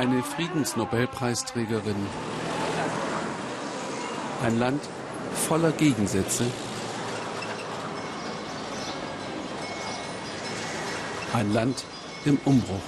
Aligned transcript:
Eine 0.00 0.22
Friedensnobelpreisträgerin. 0.22 1.94
Ein 4.42 4.58
Land 4.58 4.80
voller 5.46 5.72
Gegensätze. 5.72 6.46
Ein 11.34 11.52
Land 11.52 11.84
im 12.24 12.38
Umbruch. 12.46 12.80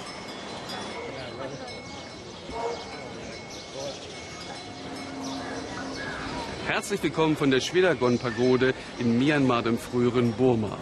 Herzlich 6.66 7.02
willkommen 7.02 7.36
von 7.36 7.50
der 7.50 7.60
Schwedagon-Pagode 7.60 8.72
in 8.98 9.18
Myanmar, 9.18 9.60
dem 9.60 9.76
früheren 9.76 10.32
Burma. 10.32 10.79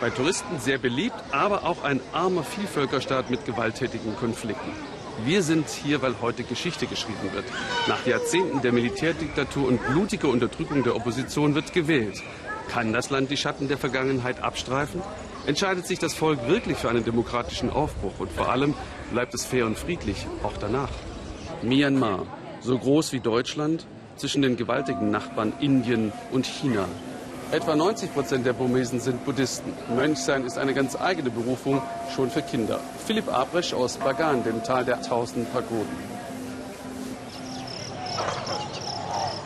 Bei 0.00 0.08
Touristen 0.08 0.58
sehr 0.60 0.78
beliebt, 0.78 1.22
aber 1.30 1.64
auch 1.64 1.84
ein 1.84 2.00
armer 2.14 2.42
Vielvölkerstaat 2.42 3.28
mit 3.28 3.44
gewalttätigen 3.44 4.16
Konflikten. 4.16 4.72
Wir 5.24 5.42
sind 5.42 5.68
hier, 5.68 6.00
weil 6.00 6.14
heute 6.20 6.44
Geschichte 6.44 6.86
geschrieben 6.86 7.32
wird. 7.32 7.44
Nach 7.88 8.06
Jahrzehnten 8.06 8.62
der 8.62 8.72
Militärdiktatur 8.72 9.66
und 9.68 9.84
blutiger 9.88 10.28
Unterdrückung 10.28 10.84
der 10.84 10.94
Opposition 10.94 11.54
wird 11.54 11.72
gewählt. 11.72 12.22
Kann 12.68 12.92
das 12.92 13.10
Land 13.10 13.30
die 13.30 13.36
Schatten 13.36 13.68
der 13.68 13.78
Vergangenheit 13.78 14.40
abstreifen? 14.42 15.02
Entscheidet 15.46 15.86
sich 15.86 15.98
das 15.98 16.14
Volk 16.14 16.46
wirklich 16.46 16.78
für 16.78 16.90
einen 16.90 17.04
demokratischen 17.04 17.70
Aufbruch? 17.70 18.18
Und 18.18 18.30
vor 18.30 18.50
allem 18.50 18.74
bleibt 19.10 19.34
es 19.34 19.44
fair 19.44 19.66
und 19.66 19.78
friedlich, 19.78 20.26
auch 20.42 20.56
danach? 20.58 20.90
Myanmar, 21.62 22.26
so 22.60 22.78
groß 22.78 23.12
wie 23.12 23.20
Deutschland, 23.20 23.86
zwischen 24.16 24.42
den 24.42 24.56
gewaltigen 24.56 25.10
Nachbarn 25.10 25.52
Indien 25.60 26.12
und 26.30 26.46
China. 26.46 26.86
Etwa 27.50 27.74
90 27.74 28.12
Prozent 28.12 28.44
der 28.44 28.52
Burmesen 28.52 29.00
sind 29.00 29.24
Buddhisten. 29.24 29.72
Mönchsein 29.96 30.44
ist 30.44 30.58
eine 30.58 30.74
ganz 30.74 31.00
eigene 31.00 31.30
Berufung, 31.30 31.80
schon 32.14 32.30
für 32.30 32.42
Kinder. 32.42 32.78
Philipp 33.06 33.32
Abresch 33.32 33.72
aus 33.72 33.96
Bagan, 33.96 34.44
dem 34.44 34.62
Tal 34.62 34.84
der 34.84 35.00
tausend 35.00 35.50
Pagoden. 35.50 35.96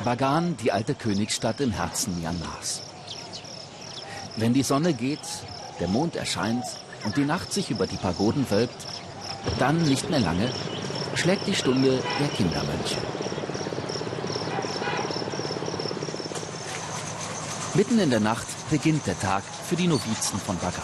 Bagan, 0.04 0.56
die 0.56 0.72
alte 0.72 0.96
Königsstadt 0.96 1.60
im 1.60 1.70
Herzen 1.70 2.18
Myanmars. 2.18 2.82
Wenn 4.36 4.52
die 4.52 4.64
Sonne 4.64 4.94
geht, 4.94 5.20
der 5.78 5.86
Mond 5.86 6.16
erscheint 6.16 6.64
und 7.04 7.16
die 7.16 7.24
Nacht 7.24 7.52
sich 7.52 7.70
über 7.70 7.86
die 7.86 7.98
Pagoden 7.98 8.50
wölbt, 8.50 8.86
dann 9.60 9.80
nicht 9.82 10.10
mehr 10.10 10.20
lange 10.20 10.50
schlägt 11.14 11.46
die 11.46 11.54
Stunde 11.54 12.02
der 12.18 12.28
Kindermönche. 12.28 12.96
Mitten 17.74 17.98
in 17.98 18.10
der 18.10 18.20
Nacht 18.20 18.46
beginnt 18.68 19.06
der 19.06 19.18
Tag 19.18 19.42
für 19.66 19.76
die 19.76 19.86
Novizen 19.86 20.38
von 20.38 20.58
Bagan. 20.58 20.82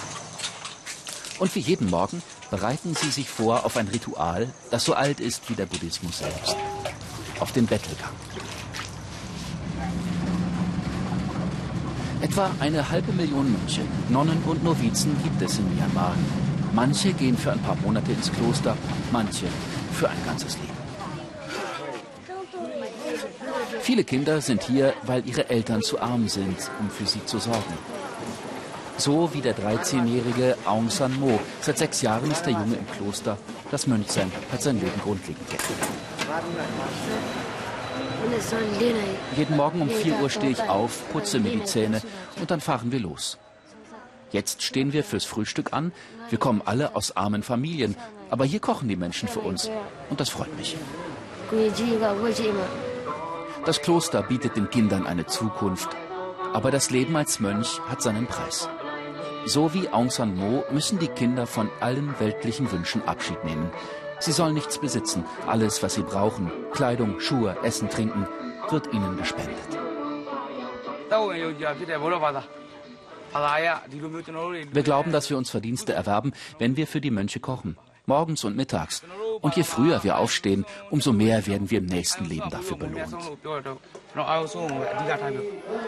Und 1.39 1.55
wie 1.55 1.61
jeden 1.61 1.91
Morgen 1.91 2.23
bereiten 2.51 2.95
sie 2.95 3.11
sich 3.11 3.29
vor 3.29 3.67
auf 3.67 3.77
ein 3.77 3.89
Ritual, 3.89 4.49
das 4.71 4.87
so 4.87 4.95
alt 4.95 5.21
ist 5.21 5.51
wie 5.51 5.55
der 5.55 5.67
Buddhismus 5.67 6.19
selbst. 6.19 6.57
Auf 7.41 7.53
den 7.53 7.67
Bettelgang. 7.67 8.15
Etwa 12.23 12.51
eine 12.59 12.89
halbe 12.89 13.13
Million 13.13 13.53
Mönche, 13.53 13.83
Nonnen 14.09 14.43
und 14.47 14.65
Novizen 14.65 15.15
gibt 15.23 15.43
es 15.43 15.59
in 15.59 15.77
Myanmar. 15.77 16.15
Manche 16.73 17.13
gehen 17.13 17.37
für 17.37 17.53
ein 17.53 17.61
paar 17.61 17.77
Monate 17.77 18.13
ins 18.13 18.33
Kloster, 18.33 18.75
manche 19.13 19.47
für 19.93 20.09
ein 20.09 20.25
ganzes 20.25 20.57
Leben. 20.57 20.68
Viele 23.89 24.05
Kinder 24.05 24.43
sind 24.43 24.65
hier, 24.65 24.93
weil 25.05 25.27
ihre 25.27 25.49
Eltern 25.49 25.81
zu 25.81 25.99
arm 25.99 26.29
sind, 26.29 26.59
um 26.79 26.91
für 26.91 27.07
sie 27.07 27.25
zu 27.25 27.39
sorgen. 27.39 27.73
So 28.99 29.33
wie 29.33 29.41
der 29.41 29.57
13-jährige 29.57 30.59
Aung 30.67 30.91
San 30.91 31.19
Mo. 31.19 31.41
Seit 31.63 31.79
sechs 31.79 32.03
Jahren 32.03 32.31
ist 32.31 32.43
der 32.43 32.53
Junge 32.53 32.77
im 32.77 32.87
Kloster. 32.91 33.39
Das 33.71 33.87
Mönchsein 33.87 34.31
hat 34.53 34.61
sein 34.61 34.79
Leben 34.79 35.01
grundlegend 35.03 35.49
geändert. 35.49 35.89
Jeden 39.39 39.57
Morgen 39.57 39.81
um 39.81 39.89
4 39.89 40.21
Uhr 40.21 40.29
stehe 40.29 40.53
ich 40.53 40.61
auf, 40.69 41.11
putze 41.11 41.41
mir 41.41 41.53
die 41.53 41.65
Zähne 41.65 42.03
und 42.41 42.51
dann 42.51 42.61
fahren 42.61 42.93
wir 42.93 43.01
los. 43.01 43.39
Jetzt 44.33 44.61
stehen 44.61 44.93
wir 44.93 45.03
fürs 45.03 45.25
Frühstück 45.25 45.73
an. 45.73 45.93
Wir 46.29 46.39
kommen 46.39 46.61
alle 46.63 46.95
aus 46.95 47.17
armen 47.17 47.43
Familien, 47.43 47.97
aber 48.29 48.45
hier 48.45 48.61
kochen 48.61 48.91
die 48.91 48.97
Menschen 48.97 49.31
für 49.31 49.41
uns 49.41 49.71
und 50.11 50.21
das 50.21 50.29
freut 50.29 50.55
mich. 50.59 50.77
Das 53.65 53.83
Kloster 53.83 54.23
bietet 54.23 54.57
den 54.57 54.71
Kindern 54.71 55.07
eine 55.07 55.27
Zukunft, 55.27 55.91
aber 56.53 56.71
das 56.71 56.91
Leben 56.91 57.17
als 57.17 57.41
Mönch 57.41 57.81
hat 57.89 58.03
seinen 58.03 58.27
Preis. 58.27 58.69
So 59.45 59.73
wie 59.75 59.89
Aung 59.89 60.11
San 60.11 60.37
Mo 60.37 60.65
müssen 60.71 60.99
die 60.99 61.09
Kinder 61.09 61.47
von 61.47 61.71
allen 61.81 62.15
weltlichen 62.19 62.71
Wünschen 62.71 63.03
Abschied 63.07 63.45
nehmen. 63.45 63.71
Sie 64.21 64.33
sollen 64.33 64.55
nichts 64.55 64.79
besitzen. 64.79 65.25
Alles, 65.47 65.83
was 65.83 65.95
sie 65.95 66.03
brauchen, 66.03 66.51
Kleidung, 66.73 67.21
Schuhe, 67.21 67.57
Essen, 67.63 67.89
Trinken, 67.89 68.27
wird 68.71 68.93
ihnen 68.93 69.17
gespendet. 69.17 69.79
Wir 74.73 74.83
glauben, 74.83 75.13
dass 75.13 75.31
wir 75.31 75.39
uns 75.39 75.51
Verdienste 75.51 75.93
erwerben, 75.93 76.33
wenn 76.59 76.77
wir 76.77 76.87
für 76.87 77.01
die 77.01 77.11
Mönche 77.11 77.41
kochen. 77.41 77.79
Morgens 78.09 78.43
und 78.45 78.57
mittags. 78.57 79.03
Und 79.43 79.55
je 79.55 79.63
früher 79.63 80.03
wir 80.03 80.19
aufstehen, 80.19 80.65
umso 80.91 81.13
mehr 81.13 81.47
werden 81.47 81.71
wir 81.71 81.79
im 81.79 81.87
nächsten 81.87 82.25
Leben 82.25 82.49
dafür 82.51 82.79
belohnt. 82.79 83.15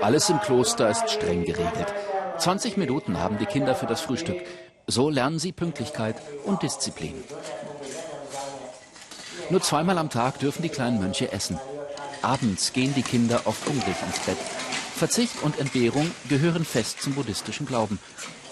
Alles 0.03 0.31
im 0.31 0.41
Kloster 0.41 0.91
ist 0.91 1.11
streng 1.11 1.45
geregelt. 1.45 1.93
20 2.37 2.77
Minuten 2.77 3.19
haben 3.19 3.39
die 3.39 3.47
Kinder 3.47 3.75
für 3.75 3.87
das 3.87 4.03
Frühstück. 4.03 4.37
So 4.87 5.09
lernen 5.09 5.39
sie 5.39 5.53
Pünktlichkeit 5.53 6.17
und 6.45 6.63
Disziplin. 6.63 7.15
Nur 9.49 9.63
zweimal 9.63 9.99
am 9.99 10.11
Tag 10.11 10.39
dürfen 10.39 10.63
die 10.63 10.69
kleinen 10.69 11.01
Mönche 11.01 11.33
essen. 11.33 11.59
Abends 12.23 12.75
gehen 12.75 12.95
die 12.95 13.03
Kinder 13.03 13.41
oft 13.47 13.67
hungrig 13.67 13.97
ins 14.07 14.21
Bett. 14.21 14.39
Verzicht 14.95 15.43
und 15.43 15.59
Entbehrung 15.59 16.11
gehören 16.29 16.67
fest 16.67 17.01
zum 17.01 17.15
buddhistischen 17.15 17.67
Glauben. 17.67 17.99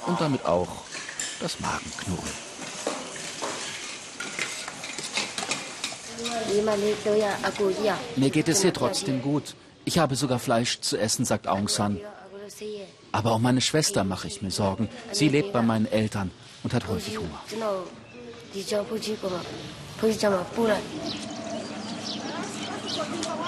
Und 0.07 0.21
damit 0.23 0.47
auch 0.47 0.69
das 1.41 1.61
Magenknurren. 1.61 2.48
Mir 8.17 8.31
geht 8.31 8.49
es 8.49 8.63
hier 8.63 8.73
trotzdem 8.73 9.23
gut. 9.23 9.55
Ich 9.85 9.99
habe 9.99 10.17
sogar 10.17 10.39
Fleisch 10.39 10.81
zu 10.81 10.99
essen, 10.99 11.25
sagt 11.25 11.47
Aung 11.47 11.69
San. 11.69 12.01
Aber 13.13 13.35
um 13.35 13.43
meine 13.43 13.61
Schwester 13.61 14.05
mache 14.05 14.27
ich 14.29 14.43
mir 14.43 14.51
Sorgen. 14.51 14.89
Sie 15.13 15.29
lebt 15.29 15.53
bei 15.53 15.63
meinen 15.63 15.87
Eltern 15.87 16.31
und 16.63 16.75
hat 16.75 16.89
häufig 16.89 17.19
Hunger. 17.19 17.41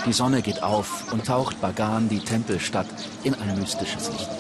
Die 0.06 0.12
Sonne 0.12 0.43
geht 0.43 0.62
auf 0.62 1.12
und 1.12 1.27
taucht 1.27 1.61
Bagan, 1.61 2.09
die 2.09 2.21
Tempelstadt, 2.21 2.87
in 3.22 3.34
ein 3.34 3.59
mystisches 3.59 4.11
Licht. 4.11 4.31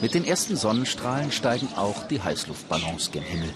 Mit 0.00 0.14
den 0.14 0.24
ersten 0.24 0.56
Sonnenstrahlen 0.56 1.30
steigen 1.30 1.68
auch 1.76 2.06
die 2.08 2.22
Heißluftballons 2.22 3.10
gen 3.10 3.22
Himmel. 3.22 3.52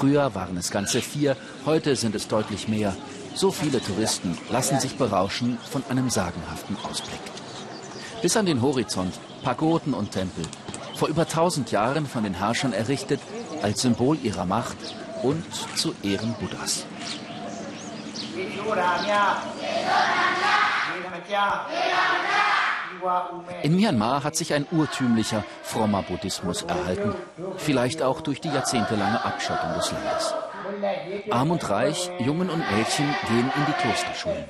Früher 0.00 0.34
waren 0.34 0.56
es 0.56 0.70
ganze 0.70 1.02
vier, 1.02 1.36
heute 1.66 1.94
sind 1.94 2.14
es 2.14 2.26
deutlich 2.26 2.68
mehr. 2.68 2.96
So 3.34 3.52
viele 3.52 3.82
Touristen 3.82 4.38
lassen 4.48 4.80
sich 4.80 4.96
berauschen 4.96 5.58
von 5.70 5.84
einem 5.90 6.08
sagenhaften 6.08 6.74
Ausblick. 6.88 7.20
Bis 8.22 8.34
an 8.34 8.46
den 8.46 8.62
Horizont, 8.62 9.20
Pagoden 9.42 9.92
und 9.92 10.12
Tempel. 10.12 10.46
Vor 10.96 11.08
über 11.08 11.28
tausend 11.28 11.70
Jahren 11.70 12.06
von 12.06 12.24
den 12.24 12.32
Herrschern 12.32 12.72
errichtet, 12.72 13.20
als 13.60 13.82
Symbol 13.82 14.16
ihrer 14.22 14.46
Macht 14.46 14.78
und 15.22 15.44
zu 15.76 15.94
Ehren 16.02 16.34
Buddhas. 16.40 16.86
In 23.62 23.76
Myanmar 23.76 24.24
hat 24.24 24.36
sich 24.36 24.52
ein 24.54 24.66
urtümlicher, 24.70 25.44
frommer 25.62 26.02
Buddhismus 26.02 26.62
erhalten, 26.62 27.14
vielleicht 27.56 28.02
auch 28.02 28.20
durch 28.20 28.40
die 28.40 28.48
jahrzehntelange 28.48 29.24
Abschottung 29.24 29.74
des 29.74 29.92
Landes. 29.92 30.34
Arm 31.30 31.50
und 31.50 31.68
Reich, 31.68 32.10
Jungen 32.18 32.50
und 32.50 32.58
Mädchen 32.70 33.06
gehen 33.28 33.52
in 33.56 33.66
die 33.66 33.72
Klosterschulen. 33.72 34.44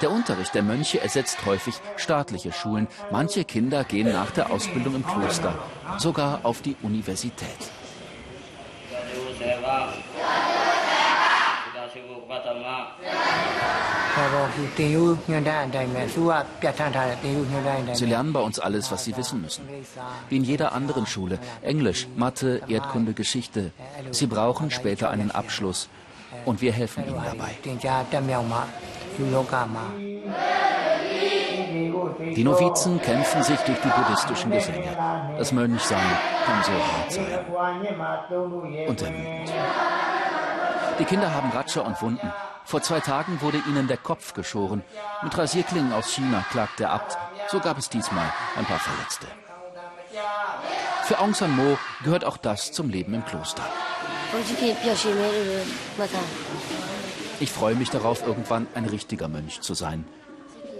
Der 0.00 0.10
Unterricht 0.10 0.54
der 0.54 0.62
Mönche 0.62 1.00
ersetzt 1.00 1.44
häufig 1.46 1.74
staatliche 1.96 2.52
Schulen. 2.52 2.88
Manche 3.10 3.44
Kinder 3.44 3.84
gehen 3.84 4.12
nach 4.12 4.30
der 4.30 4.50
Ausbildung 4.50 4.96
im 4.96 5.06
Kloster, 5.06 5.54
sogar 5.98 6.40
auf 6.42 6.62
die 6.62 6.76
Universität. 6.82 7.70
Sie 17.94 18.06
lernen 18.06 18.32
bei 18.32 18.40
uns 18.40 18.58
alles, 18.58 18.90
was 18.90 19.04
sie 19.04 19.16
wissen 19.16 19.42
müssen. 19.42 19.68
Wie 20.28 20.36
in 20.36 20.44
jeder 20.44 20.72
anderen 20.72 21.06
Schule. 21.06 21.38
Englisch, 21.62 22.08
Mathe, 22.16 22.62
Erdkunde, 22.68 23.12
Geschichte. 23.12 23.72
Sie 24.10 24.26
brauchen 24.26 24.70
später 24.70 25.10
einen 25.10 25.30
Abschluss. 25.30 25.88
Und 26.44 26.60
wir 26.60 26.72
helfen 26.72 27.04
ihnen 27.06 27.22
dabei. 27.24 27.56
Die 32.34 32.44
Novizen 32.44 33.00
kämpfen 33.00 33.42
sich 33.42 33.60
durch 33.60 33.78
die 33.80 33.88
buddhistischen 33.88 34.50
Gesänge. 34.50 34.96
Das 35.38 35.52
Mönchsein 35.52 35.98
kann 36.44 36.62
so 36.62 36.72
hart 36.72 37.12
sein. 37.12 37.44
Und 38.88 39.02
ermüdend. 39.02 39.52
Die 40.98 41.04
Kinder 41.04 41.34
haben 41.34 41.50
Ratscher 41.50 41.84
und 41.84 42.00
Wunden. 42.00 42.32
Vor 42.66 42.82
zwei 42.82 42.98
Tagen 42.98 43.40
wurde 43.40 43.62
ihnen 43.68 43.86
der 43.86 43.96
Kopf 43.96 44.34
geschoren. 44.34 44.82
Mit 45.22 45.38
Rasierklingen 45.38 45.92
aus 45.92 46.12
China 46.12 46.44
klagt 46.50 46.80
der 46.80 46.90
Abt. 46.90 47.16
So 47.48 47.60
gab 47.60 47.78
es 47.78 47.88
diesmal 47.88 48.32
ein 48.56 48.64
paar 48.64 48.80
Verletzte. 48.80 49.28
Für 51.04 51.20
Aung 51.20 51.32
San 51.32 51.54
Mo 51.54 51.78
gehört 52.02 52.24
auch 52.24 52.36
das 52.36 52.72
zum 52.72 52.90
Leben 52.90 53.14
im 53.14 53.24
Kloster. 53.24 53.62
Ich 57.38 57.52
freue 57.52 57.76
mich 57.76 57.90
darauf, 57.90 58.26
irgendwann 58.26 58.66
ein 58.74 58.86
richtiger 58.86 59.28
Mönch 59.28 59.60
zu 59.60 59.74
sein. 59.74 60.04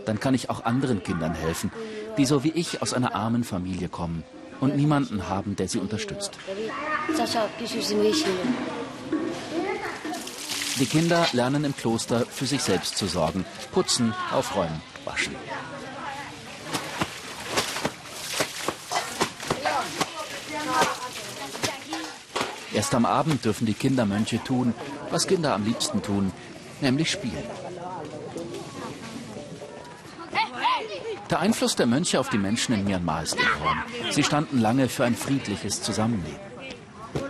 Dann 0.06 0.18
kann 0.18 0.34
ich 0.34 0.50
auch 0.50 0.64
anderen 0.64 1.04
Kindern 1.04 1.34
helfen, 1.34 1.70
die 2.16 2.26
so 2.26 2.42
wie 2.42 2.50
ich 2.50 2.82
aus 2.82 2.94
einer 2.94 3.14
armen 3.14 3.44
Familie 3.44 3.88
kommen 3.88 4.24
und 4.60 4.74
niemanden 4.74 5.28
haben, 5.28 5.54
der 5.54 5.68
sie 5.68 5.78
unterstützt. 5.78 6.32
Die 10.78 10.86
Kinder 10.86 11.26
lernen 11.32 11.64
im 11.64 11.74
Kloster 11.74 12.26
für 12.26 12.44
sich 12.44 12.62
selbst 12.62 12.98
zu 12.98 13.06
sorgen, 13.06 13.46
putzen, 13.72 14.12
aufräumen, 14.30 14.82
waschen. 15.06 15.34
Erst 22.74 22.94
am 22.94 23.06
Abend 23.06 23.42
dürfen 23.46 23.64
die 23.64 23.72
Kindermönche 23.72 24.42
tun, 24.44 24.74
was 25.10 25.26
Kinder 25.26 25.54
am 25.54 25.64
liebsten 25.64 26.02
tun, 26.02 26.30
nämlich 26.82 27.10
spielen. 27.10 27.44
Der 31.30 31.40
Einfluss 31.40 31.74
der 31.74 31.86
Mönche 31.86 32.20
auf 32.20 32.28
die 32.28 32.38
Menschen 32.38 32.74
in 32.74 32.84
Myanmar 32.84 33.22
ist 33.22 33.36
enorm. 33.38 33.82
Sie 34.10 34.22
standen 34.22 34.60
lange 34.60 34.88
für 34.90 35.04
ein 35.04 35.16
friedliches 35.16 35.80
Zusammenleben. 35.80 36.45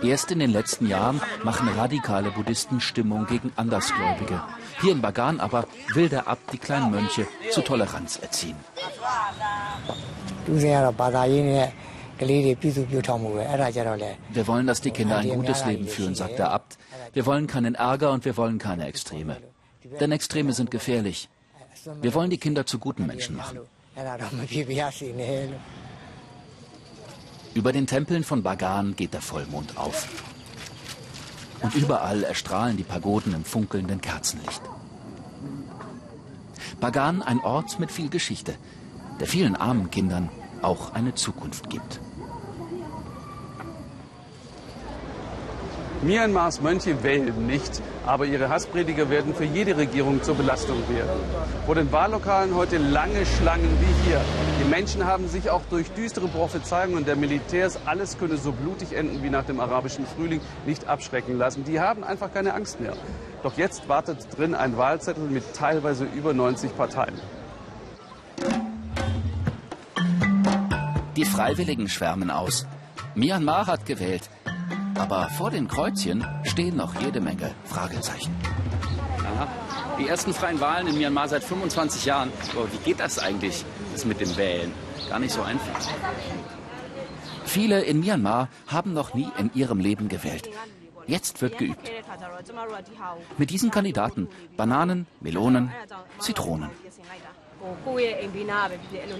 Erst 0.03 0.31
in 0.31 0.39
den 0.39 0.51
letzten 0.51 0.87
Jahren 0.87 1.21
machen 1.43 1.67
radikale 1.69 2.31
Buddhisten 2.31 2.81
Stimmung 2.81 3.25
gegen 3.27 3.51
Andersgläubige. 3.55 4.41
Hier 4.81 4.91
in 4.91 5.01
Bagan 5.01 5.39
aber 5.39 5.65
will 5.93 6.09
der 6.09 6.27
Abt 6.27 6.53
die 6.53 6.57
kleinen 6.57 6.91
Mönche 6.91 7.27
zu 7.51 7.61
Toleranz 7.61 8.17
erziehen. 8.17 8.55
Wir 14.33 14.47
wollen, 14.47 14.67
dass 14.67 14.81
die 14.81 14.91
Kinder 14.91 15.17
ein 15.17 15.29
gutes 15.29 15.65
Leben 15.65 15.87
führen, 15.87 16.15
sagt 16.15 16.39
der 16.39 16.51
Abt. 16.51 16.77
Wir 17.13 17.25
wollen 17.25 17.47
keinen 17.47 17.75
Ärger 17.75 18.11
und 18.11 18.25
wir 18.25 18.37
wollen 18.37 18.57
keine 18.57 18.87
Extreme. 18.87 19.37
Denn 19.99 20.11
Extreme 20.11 20.53
sind 20.53 20.71
gefährlich. 20.71 21.29
Wir 22.01 22.13
wollen 22.13 22.29
die 22.29 22.37
Kinder 22.37 22.65
zu 22.65 22.79
guten 22.79 23.05
Menschen 23.05 23.35
machen. 23.35 23.59
Über 27.57 27.71
den 27.73 27.87
Tempeln 27.87 28.23
von 28.23 28.43
Bagan 28.43 28.95
geht 28.95 29.15
der 29.15 29.21
Vollmond 29.23 29.79
auf. 29.79 30.07
Und 31.63 31.73
überall 31.73 32.21
erstrahlen 32.23 32.77
die 32.77 32.83
Pagoden 32.83 33.33
im 33.33 33.43
funkelnden 33.43 33.99
Kerzenlicht. 33.99 34.61
Bagan 36.79 37.23
ein 37.23 37.39
Ort 37.39 37.79
mit 37.79 37.91
viel 37.91 38.09
Geschichte, 38.09 38.53
der 39.19 39.25
vielen 39.25 39.55
armen 39.55 39.89
Kindern 39.89 40.29
auch 40.61 40.93
eine 40.93 41.15
Zukunft 41.15 41.71
gibt. 41.71 41.99
Myanmars 46.03 46.61
Mönche 46.61 47.01
wählen 47.01 47.47
nicht, 47.47 47.81
aber 48.05 48.25
ihre 48.25 48.49
Hassprediger 48.49 49.09
werden 49.09 49.33
für 49.33 49.45
jede 49.45 49.75
Regierung 49.77 50.21
zur 50.21 50.35
Belastung 50.35 50.77
werden. 50.89 51.09
Vor 51.65 51.73
den 51.73 51.91
Wahllokalen 51.91 52.53
heute 52.53 52.77
lange 52.77 53.25
Schlangen 53.25 53.69
wie 53.81 54.07
hier. 54.07 54.21
Die 54.61 54.69
Menschen 54.69 55.05
haben 55.05 55.27
sich 55.27 55.49
auch 55.49 55.63
durch 55.71 55.89
düstere 55.91 56.27
Prophezeiungen 56.27 57.03
der 57.03 57.15
Militärs, 57.15 57.79
alles 57.85 58.19
könne 58.19 58.37
so 58.37 58.51
blutig 58.51 58.93
enden 58.93 59.23
wie 59.23 59.31
nach 59.31 59.45
dem 59.45 59.59
arabischen 59.59 60.05
Frühling, 60.05 60.39
nicht 60.67 60.87
abschrecken 60.87 61.37
lassen. 61.37 61.63
Die 61.63 61.79
haben 61.79 62.03
einfach 62.03 62.31
keine 62.31 62.53
Angst 62.53 62.79
mehr. 62.79 62.93
Doch 63.41 63.57
jetzt 63.57 63.89
wartet 63.89 64.19
drin 64.37 64.53
ein 64.53 64.77
Wahlzettel 64.77 65.23
mit 65.23 65.55
teilweise 65.55 66.05
über 66.05 66.31
90 66.31 66.77
Parteien. 66.77 67.15
Die 71.15 71.25
Freiwilligen 71.25 71.89
schwärmen 71.89 72.29
aus. 72.29 72.67
Myanmar 73.15 73.65
hat 73.65 73.87
gewählt. 73.87 74.29
Aber 74.97 75.29
vor 75.29 75.51
den 75.51 75.67
Kreuzchen 75.67 76.25
stehen 76.43 76.77
noch 76.77 76.99
jede 76.99 77.21
Menge 77.21 77.51
Fragezeichen. 77.65 78.35
Aha. 79.19 79.47
Die 79.99 80.07
ersten 80.07 80.33
freien 80.33 80.59
Wahlen 80.59 80.87
in 80.87 80.97
Myanmar 80.97 81.27
seit 81.27 81.43
25 81.43 82.05
Jahren. 82.05 82.31
Oh, 82.55 82.65
wie 82.71 82.77
geht 82.77 82.99
das 82.99 83.19
eigentlich, 83.19 83.65
das 83.93 84.05
mit 84.05 84.19
dem 84.19 84.35
Wählen? 84.37 84.71
Gar 85.09 85.19
nicht 85.19 85.31
so 85.31 85.41
einfach. 85.41 85.79
Viele 87.45 87.81
in 87.81 87.99
Myanmar 87.99 88.49
haben 88.67 88.93
noch 88.93 89.13
nie 89.13 89.27
in 89.37 89.51
ihrem 89.53 89.79
Leben 89.79 90.07
gewählt. 90.09 90.49
Jetzt 91.07 91.41
wird 91.41 91.57
geübt. 91.57 91.89
Mit 93.37 93.49
diesen 93.49 93.71
Kandidaten 93.71 94.27
Bananen, 94.57 95.07
Melonen, 95.21 95.71
Zitronen. 96.19 96.69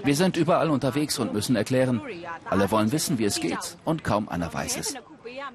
Wir 0.04 0.16
sind 0.16 0.36
überall 0.36 0.70
unterwegs 0.70 1.18
und 1.18 1.32
müssen 1.32 1.56
erklären, 1.56 2.00
alle 2.48 2.70
wollen 2.70 2.92
wissen, 2.92 3.18
wie 3.18 3.24
es 3.24 3.40
geht 3.40 3.76
und 3.84 4.04
kaum 4.04 4.28
einer 4.28 4.52
weiß 4.52 4.76
es. 4.76 4.94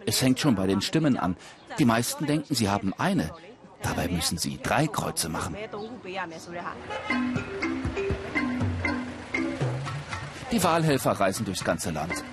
Es 0.05 0.21
hängt 0.21 0.39
schon 0.39 0.55
bei 0.55 0.67
den 0.67 0.81
Stimmen 0.81 1.17
an. 1.17 1.35
Die 1.79 1.85
meisten 1.85 2.25
denken, 2.25 2.55
sie 2.55 2.69
haben 2.69 2.93
eine. 2.97 3.31
Dabei 3.81 4.07
müssen 4.07 4.37
sie 4.37 4.59
drei 4.61 4.87
Kreuze 4.87 5.29
machen. 5.29 5.55
Die 10.51 10.63
Wahlhelfer 10.63 11.11
reisen 11.11 11.45
durchs 11.45 11.63
ganze 11.63 11.91
Land. 11.91 12.23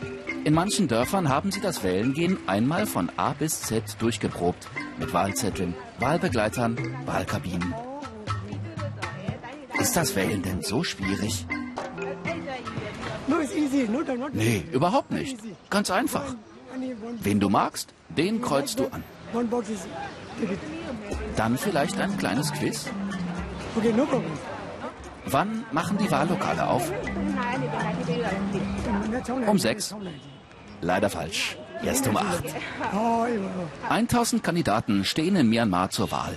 In 0.44 0.54
manchen 0.54 0.88
Dörfern 0.88 1.28
haben 1.28 1.50
sie 1.50 1.60
das 1.60 1.82
Wählengehen 1.82 2.38
einmal 2.48 2.86
von 2.86 3.10
A 3.16 3.32
bis 3.32 3.60
Z 3.62 3.96
durchgeprobt. 3.98 4.68
Mit 4.98 5.12
Wahlzetteln, 5.12 5.74
Wahlbegleitern, 5.98 6.78
Wahlkabinen. 7.06 7.74
Ist 9.78 9.96
das 9.96 10.14
Wählen 10.14 10.42
denn 10.42 10.62
so 10.62 10.84
schwierig? 10.84 11.46
Nee, 14.32 14.64
überhaupt 14.72 15.10
nicht. 15.10 15.38
Ganz 15.70 15.90
einfach. 15.90 16.34
Wen 17.22 17.40
du 17.40 17.48
magst, 17.48 17.94
den 18.08 18.40
kreuzt 18.40 18.78
du 18.78 18.86
an. 18.88 19.04
Dann 21.36 21.58
vielleicht 21.58 21.98
ein 21.98 22.16
kleines 22.16 22.52
Quiz? 22.52 22.88
Wann 25.26 25.64
machen 25.70 25.98
die 25.98 26.10
Wahllokale 26.10 26.66
auf? 26.66 26.92
Um 29.46 29.58
sechs? 29.58 29.94
Leider 30.80 31.10
falsch. 31.10 31.56
Erst 31.82 32.06
um 32.08 32.16
acht. 32.16 32.44
1000 33.88 34.42
Kandidaten 34.42 35.04
stehen 35.04 35.36
in 35.36 35.48
Myanmar 35.48 35.90
zur 35.90 36.10
Wahl. 36.10 36.36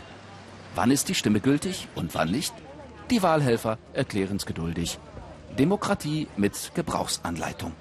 Wann 0.76 0.92
ist 0.92 1.10
die 1.10 1.16
Stimme 1.16 1.40
gültig 1.40 1.88
und 1.96 2.14
wann 2.16 2.32
nicht? 2.32 2.54
Die 3.10 3.22
Wahlhelfer 3.22 3.78
erklären 3.94 4.38
es 4.38 4.46
geduldig. 4.46 5.00
Demokratie 5.58 6.28
mit 6.36 6.72
Gebrauchsanleitung. 6.74 7.74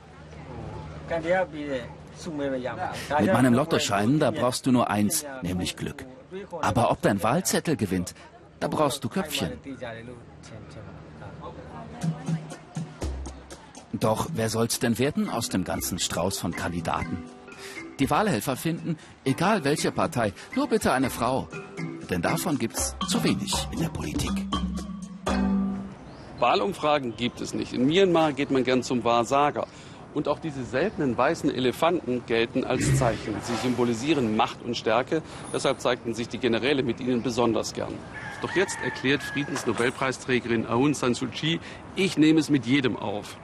Mit 3.20 3.32
meinem 3.32 3.54
Lottoschein, 3.54 4.18
da 4.18 4.30
brauchst 4.30 4.66
du 4.66 4.72
nur 4.72 4.90
eins, 4.90 5.24
nämlich 5.42 5.76
Glück. 5.76 6.04
Aber 6.60 6.90
ob 6.90 7.02
dein 7.02 7.22
Wahlzettel 7.22 7.76
gewinnt, 7.76 8.14
da 8.60 8.68
brauchst 8.68 9.02
du 9.04 9.08
Köpfchen. 9.08 9.52
Doch 13.92 14.28
wer 14.34 14.48
soll's 14.48 14.78
denn 14.78 14.98
werden 14.98 15.28
aus 15.28 15.48
dem 15.48 15.64
ganzen 15.64 15.98
Strauß 15.98 16.38
von 16.38 16.52
Kandidaten? 16.52 17.24
Die 17.98 18.08
Wahlhelfer 18.10 18.56
finden, 18.56 18.96
egal 19.24 19.64
welche 19.64 19.92
Partei, 19.92 20.32
nur 20.56 20.66
bitte 20.66 20.92
eine 20.92 21.10
Frau. 21.10 21.48
Denn 22.08 22.22
davon 22.22 22.58
gibt's 22.58 22.96
zu 23.08 23.22
wenig 23.22 23.54
in 23.70 23.80
der 23.80 23.90
Politik. 23.90 24.32
Wahlumfragen 26.38 27.16
gibt 27.16 27.40
es 27.40 27.54
nicht. 27.54 27.72
In 27.72 27.86
Myanmar 27.86 28.32
geht 28.32 28.50
man 28.50 28.64
gern 28.64 28.82
zum 28.82 29.04
Wahrsager. 29.04 29.68
Und 30.14 30.28
auch 30.28 30.38
diese 30.38 30.64
seltenen 30.64 31.16
weißen 31.16 31.54
Elefanten 31.54 32.22
gelten 32.26 32.64
als 32.64 32.96
Zeichen. 32.96 33.34
Sie 33.42 33.54
symbolisieren 33.56 34.36
Macht 34.36 34.62
und 34.62 34.76
Stärke. 34.76 35.22
Deshalb 35.52 35.80
zeigten 35.80 36.14
sich 36.14 36.28
die 36.28 36.38
Generäle 36.38 36.82
mit 36.82 37.00
ihnen 37.00 37.22
besonders 37.22 37.72
gern. 37.72 37.94
Doch 38.42 38.54
jetzt 38.54 38.76
erklärt 38.82 39.22
Friedensnobelpreisträgerin 39.22 40.66
Aung 40.66 40.94
San 40.94 41.14
Suu 41.14 41.28
Kyi, 41.28 41.60
ich 41.96 42.18
nehme 42.18 42.40
es 42.40 42.50
mit 42.50 42.66
jedem 42.66 42.96
auf. 42.96 43.36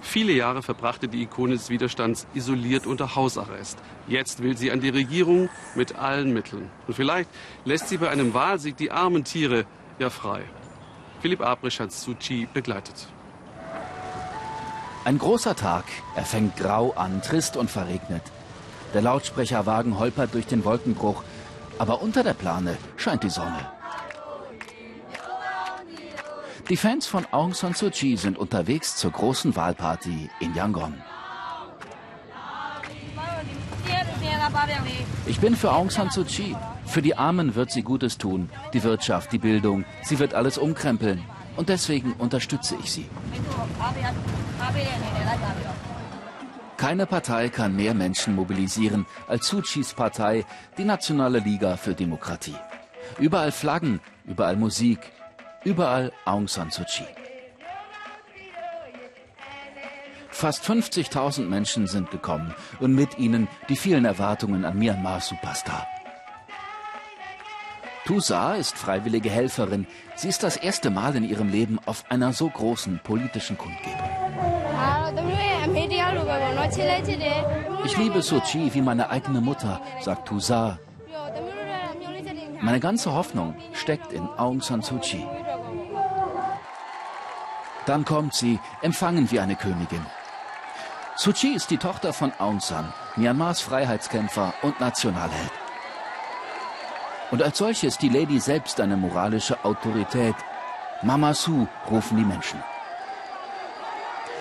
Viele 0.00 0.32
Jahre 0.32 0.62
verbrachte 0.62 1.08
die 1.08 1.22
Ikone 1.22 1.54
des 1.54 1.68
Widerstands 1.68 2.26
isoliert 2.32 2.86
unter 2.86 3.16
Hausarrest. 3.16 3.78
Jetzt 4.06 4.42
will 4.42 4.56
sie 4.56 4.70
an 4.70 4.80
die 4.80 4.90
Regierung 4.90 5.48
mit 5.74 5.96
allen 5.96 6.32
Mitteln. 6.32 6.70
Und 6.86 6.94
vielleicht 6.94 7.28
lässt 7.64 7.88
sie 7.88 7.96
bei 7.96 8.08
einem 8.08 8.32
Wahlsieg 8.32 8.76
die 8.76 8.90
armen 8.90 9.24
Tiere 9.24 9.64
ja 9.98 10.08
frei. 10.08 10.42
Philipp 11.20 11.40
Abrisch 11.40 11.80
hat 11.80 11.92
Suu 11.92 12.14
Kyi 12.14 12.46
begleitet. 12.54 13.08
Ein 15.06 15.18
großer 15.18 15.54
Tag. 15.54 15.84
Er 16.16 16.24
fängt 16.24 16.56
grau 16.56 16.90
an, 16.94 17.22
trist 17.22 17.56
und 17.56 17.70
verregnet. 17.70 18.24
Der 18.92 19.02
Lautsprecherwagen 19.02 20.00
holpert 20.00 20.34
durch 20.34 20.48
den 20.48 20.64
Wolkenbruch. 20.64 21.22
Aber 21.78 22.02
unter 22.02 22.24
der 22.24 22.34
Plane 22.34 22.76
scheint 22.96 23.22
die 23.22 23.30
Sonne. 23.30 23.70
Die 26.68 26.76
Fans 26.76 27.06
von 27.06 27.24
Aung 27.30 27.54
San 27.54 27.74
Suu 27.74 27.90
Kyi 27.90 28.16
sind 28.16 28.36
unterwegs 28.36 28.96
zur 28.96 29.12
großen 29.12 29.54
Wahlparty 29.54 30.28
in 30.40 30.54
Yangon. 30.56 31.00
Ich 35.26 35.38
bin 35.38 35.54
für 35.54 35.70
Aung 35.70 35.90
San 35.90 36.10
Suu 36.10 36.24
Kyi. 36.24 36.56
Für 36.84 37.02
die 37.02 37.16
Armen 37.16 37.54
wird 37.54 37.70
sie 37.70 37.82
Gutes 37.82 38.18
tun. 38.18 38.50
Die 38.72 38.82
Wirtschaft, 38.82 39.30
die 39.30 39.38
Bildung. 39.38 39.84
Sie 40.02 40.18
wird 40.18 40.34
alles 40.34 40.58
umkrempeln. 40.58 41.22
Und 41.56 41.68
deswegen 41.68 42.12
unterstütze 42.14 42.76
ich 42.82 42.92
sie. 42.92 43.08
Keine 46.76 47.06
Partei 47.06 47.48
kann 47.48 47.74
mehr 47.74 47.94
Menschen 47.94 48.34
mobilisieren 48.34 49.06
als 49.26 49.48
Suu 49.48 49.62
Kyis 49.62 49.94
Partei, 49.94 50.44
die 50.76 50.84
Nationale 50.84 51.38
Liga 51.38 51.76
für 51.76 51.94
Demokratie. 51.94 52.54
Überall 53.18 53.52
Flaggen, 53.52 54.00
überall 54.26 54.56
Musik, 54.56 54.98
überall 55.64 56.12
Aung 56.26 56.48
San 56.48 56.70
Suu 56.70 56.84
Kyi. 56.84 57.06
Fast 60.28 60.64
50.000 60.64 61.46
Menschen 61.48 61.86
sind 61.86 62.10
gekommen 62.10 62.54
und 62.78 62.94
mit 62.94 63.18
ihnen 63.18 63.48
die 63.70 63.76
vielen 63.76 64.04
Erwartungen 64.04 64.66
an 64.66 64.78
Myanmar 64.78 65.22
Superstar. 65.22 65.86
Tusa 68.06 68.54
ist 68.54 68.78
freiwillige 68.78 69.28
Helferin. 69.28 69.84
Sie 70.14 70.28
ist 70.28 70.44
das 70.44 70.56
erste 70.56 70.90
Mal 70.90 71.16
in 71.16 71.28
ihrem 71.28 71.48
Leben 71.48 71.80
auf 71.86 72.04
einer 72.08 72.32
so 72.32 72.48
großen 72.48 73.00
politischen 73.02 73.58
Kundgebung. 73.58 74.08
Ich 77.84 77.96
liebe 77.96 78.20
Kyi 78.20 78.74
wie 78.74 78.80
meine 78.80 79.10
eigene 79.10 79.40
Mutter, 79.40 79.80
sagt 80.00 80.28
Tusa. 80.28 80.78
Meine 82.60 82.78
ganze 82.78 83.12
Hoffnung 83.12 83.56
steckt 83.72 84.12
in 84.12 84.22
Aung 84.36 84.60
San 84.60 84.82
Suu 84.82 85.00
Kyi. 85.00 85.26
Dann 87.86 88.04
kommt 88.04 88.34
sie, 88.34 88.60
empfangen 88.82 89.28
wie 89.32 89.40
eine 89.40 89.56
Königin. 89.56 90.06
Suu 91.16 91.32
Kyi 91.32 91.54
ist 91.56 91.72
die 91.72 91.78
Tochter 91.78 92.12
von 92.12 92.32
Aung 92.38 92.60
San, 92.60 92.92
Myanmars 93.16 93.60
Freiheitskämpfer 93.60 94.54
und 94.62 94.78
Nationalheld. 94.78 95.65
Und 97.30 97.42
als 97.42 97.58
solche 97.58 97.86
ist 97.86 98.02
die 98.02 98.08
Lady 98.08 98.38
selbst 98.38 98.80
eine 98.80 98.96
moralische 98.96 99.64
Autorität. 99.64 100.36
Mama 101.02 101.34
Su 101.34 101.66
rufen 101.90 102.16
die 102.16 102.24
Menschen. 102.24 102.62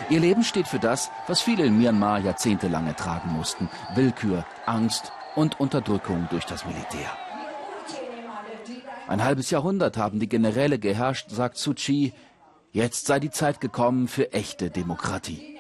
Ihr 0.10 0.20
Leben 0.20 0.44
steht 0.44 0.68
für 0.68 0.80
das, 0.80 1.10
was 1.28 1.42
viele 1.42 1.66
in 1.66 1.78
Myanmar 1.80 2.20
jahrzehntelang 2.20 2.86
ertragen 2.86 3.32
mussten. 3.32 3.70
Willkür, 3.96 4.46
Angst 4.66 5.12
und 5.36 5.60
Unterdrückung 5.60 6.28
durch 6.30 6.46
das 6.46 6.66
Militär. 6.66 7.10
Ein 9.08 9.24
halbes 9.24 9.50
Jahrhundert 9.50 9.98
haben 9.98 10.20
die 10.20 10.30
Generäle 10.30 10.80
geherrscht, 10.80 11.30
sagt 11.30 11.58
Suu 11.58 11.74
Kyi. 11.74 12.14
Jetzt 12.72 13.08
sei 13.08 13.20
die 13.20 13.32
Zeit 13.32 13.62
gekommen 13.62 14.08
für 14.08 14.34
echte 14.34 14.70
Demokratie. 14.70 15.55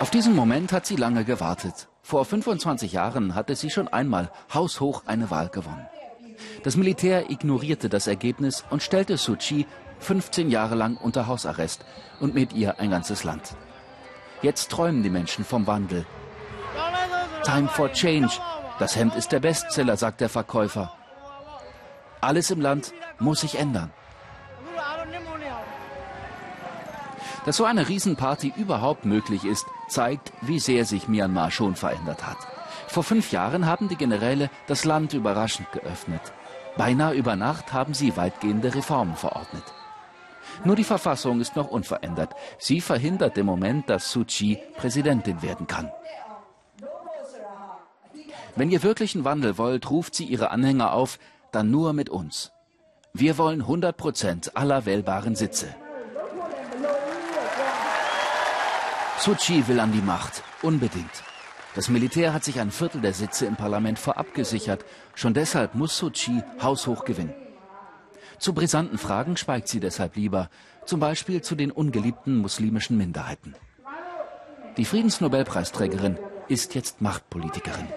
Auf 0.00 0.10
diesen 0.10 0.36
Moment 0.36 0.72
hat 0.72 0.86
sie 0.86 0.94
lange 0.94 1.24
gewartet. 1.24 1.88
Vor 2.02 2.24
25 2.24 2.92
Jahren 2.92 3.34
hatte 3.34 3.56
sie 3.56 3.68
schon 3.68 3.88
einmal 3.88 4.30
haushoch 4.54 5.02
eine 5.06 5.30
Wahl 5.30 5.48
gewonnen. 5.48 5.88
Das 6.62 6.76
Militär 6.76 7.30
ignorierte 7.30 7.88
das 7.88 8.06
Ergebnis 8.06 8.64
und 8.70 8.82
stellte 8.82 9.16
Suu 9.16 9.34
Kyi 9.34 9.66
15 9.98 10.50
Jahre 10.50 10.76
lang 10.76 10.96
unter 10.96 11.26
Hausarrest 11.26 11.84
und 12.20 12.32
mit 12.32 12.52
ihr 12.52 12.78
ein 12.78 12.90
ganzes 12.90 13.24
Land. 13.24 13.56
Jetzt 14.40 14.70
träumen 14.70 15.02
die 15.02 15.10
Menschen 15.10 15.44
vom 15.44 15.66
Wandel. 15.66 16.06
Time 17.42 17.66
for 17.66 17.90
Change. 17.92 18.30
Das 18.78 18.94
Hemd 18.94 19.16
ist 19.16 19.32
der 19.32 19.40
Bestseller, 19.40 19.96
sagt 19.96 20.20
der 20.20 20.28
Verkäufer. 20.28 20.92
Alles 22.20 22.52
im 22.52 22.60
Land 22.60 22.92
muss 23.18 23.40
sich 23.40 23.58
ändern. 23.58 23.90
Dass 27.48 27.56
so 27.56 27.64
eine 27.64 27.88
Riesenparty 27.88 28.52
überhaupt 28.58 29.06
möglich 29.06 29.46
ist, 29.46 29.64
zeigt, 29.88 30.34
wie 30.42 30.58
sehr 30.58 30.84
sich 30.84 31.08
Myanmar 31.08 31.50
schon 31.50 31.76
verändert 31.76 32.26
hat. 32.26 32.36
Vor 32.88 33.02
fünf 33.02 33.32
Jahren 33.32 33.64
haben 33.64 33.88
die 33.88 33.96
Generäle 33.96 34.50
das 34.66 34.84
Land 34.84 35.14
überraschend 35.14 35.72
geöffnet. 35.72 36.20
Beinahe 36.76 37.14
über 37.14 37.36
Nacht 37.36 37.72
haben 37.72 37.94
sie 37.94 38.18
weitgehende 38.18 38.74
Reformen 38.74 39.16
verordnet. 39.16 39.62
Nur 40.62 40.76
die 40.76 40.84
Verfassung 40.84 41.40
ist 41.40 41.56
noch 41.56 41.70
unverändert. 41.70 42.34
Sie 42.58 42.82
verhindert 42.82 43.38
im 43.38 43.46
Moment, 43.46 43.88
dass 43.88 44.12
Suu 44.12 44.26
Kyi 44.26 44.58
Präsidentin 44.76 45.40
werden 45.40 45.66
kann. 45.66 45.90
Wenn 48.56 48.70
ihr 48.70 48.82
wirklichen 48.82 49.24
Wandel 49.24 49.56
wollt, 49.56 49.88
ruft 49.88 50.14
sie 50.14 50.26
ihre 50.26 50.50
Anhänger 50.50 50.92
auf, 50.92 51.18
dann 51.50 51.70
nur 51.70 51.94
mit 51.94 52.10
uns. 52.10 52.52
Wir 53.14 53.38
wollen 53.38 53.62
100 53.62 53.96
Prozent 53.96 54.54
aller 54.54 54.84
wählbaren 54.84 55.34
Sitze. 55.34 55.74
Suu 59.20 59.34
will 59.66 59.80
an 59.80 59.90
die 59.90 60.00
Macht, 60.00 60.44
unbedingt. 60.62 61.24
Das 61.74 61.88
Militär 61.88 62.32
hat 62.32 62.44
sich 62.44 62.60
ein 62.60 62.70
Viertel 62.70 63.00
der 63.00 63.12
Sitze 63.12 63.46
im 63.46 63.56
Parlament 63.56 63.98
vorab 63.98 64.32
gesichert. 64.32 64.84
Schon 65.14 65.34
deshalb 65.34 65.74
muss 65.74 65.98
Suu 65.98 66.10
haushoch 66.62 67.04
gewinnen. 67.04 67.34
Zu 68.38 68.52
brisanten 68.52 68.96
Fragen 68.96 69.36
schweigt 69.36 69.66
sie 69.66 69.80
deshalb 69.80 70.14
lieber, 70.14 70.50
zum 70.84 71.00
Beispiel 71.00 71.42
zu 71.42 71.56
den 71.56 71.72
ungeliebten 71.72 72.36
muslimischen 72.36 72.96
Minderheiten. 72.96 73.56
Die 74.76 74.84
Friedensnobelpreisträgerin 74.84 76.16
ist 76.46 76.76
jetzt 76.76 77.00
Machtpolitikerin. 77.00 77.88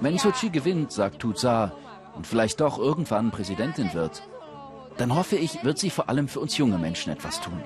Wenn 0.00 0.18
Suu 0.18 0.32
gewinnt, 0.50 0.90
sagt 0.90 1.20
Tutsa, 1.20 1.72
und 2.16 2.26
vielleicht 2.26 2.60
doch 2.60 2.78
irgendwann 2.78 3.30
Präsidentin 3.30 3.94
wird, 3.94 4.22
dann 4.98 5.14
hoffe 5.14 5.36
ich, 5.36 5.62
wird 5.64 5.78
sie 5.78 5.90
vor 5.90 6.08
allem 6.08 6.28
für 6.28 6.40
uns 6.40 6.56
junge 6.56 6.78
Menschen 6.78 7.12
etwas 7.12 7.40
tun. 7.40 7.60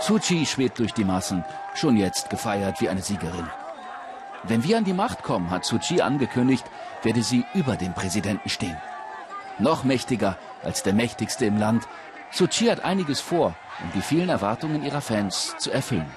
Suu 0.00 0.18
schwebt 0.18 0.78
durch 0.78 0.92
die 0.92 1.04
Massen, 1.04 1.44
schon 1.74 1.96
jetzt 1.96 2.30
gefeiert 2.30 2.80
wie 2.80 2.88
eine 2.88 3.02
Siegerin. 3.02 3.48
Wenn 4.44 4.64
wir 4.64 4.78
an 4.78 4.84
die 4.84 4.94
Macht 4.94 5.22
kommen, 5.22 5.50
hat 5.50 5.64
Suu 5.64 5.78
angekündigt, 6.02 6.64
werde 7.02 7.22
sie 7.22 7.44
über 7.54 7.76
dem 7.76 7.92
Präsidenten 7.92 8.48
stehen. 8.48 8.76
Noch 9.58 9.84
mächtiger 9.84 10.38
als 10.62 10.82
der 10.82 10.94
mächtigste 10.94 11.44
im 11.44 11.58
Land. 11.58 11.86
Suu 12.30 12.46
hat 12.46 12.84
einiges 12.84 13.20
vor, 13.20 13.54
um 13.82 13.90
die 13.94 14.00
vielen 14.00 14.30
Erwartungen 14.30 14.82
ihrer 14.82 15.02
Fans 15.02 15.54
zu 15.58 15.70
erfüllen. 15.70 16.10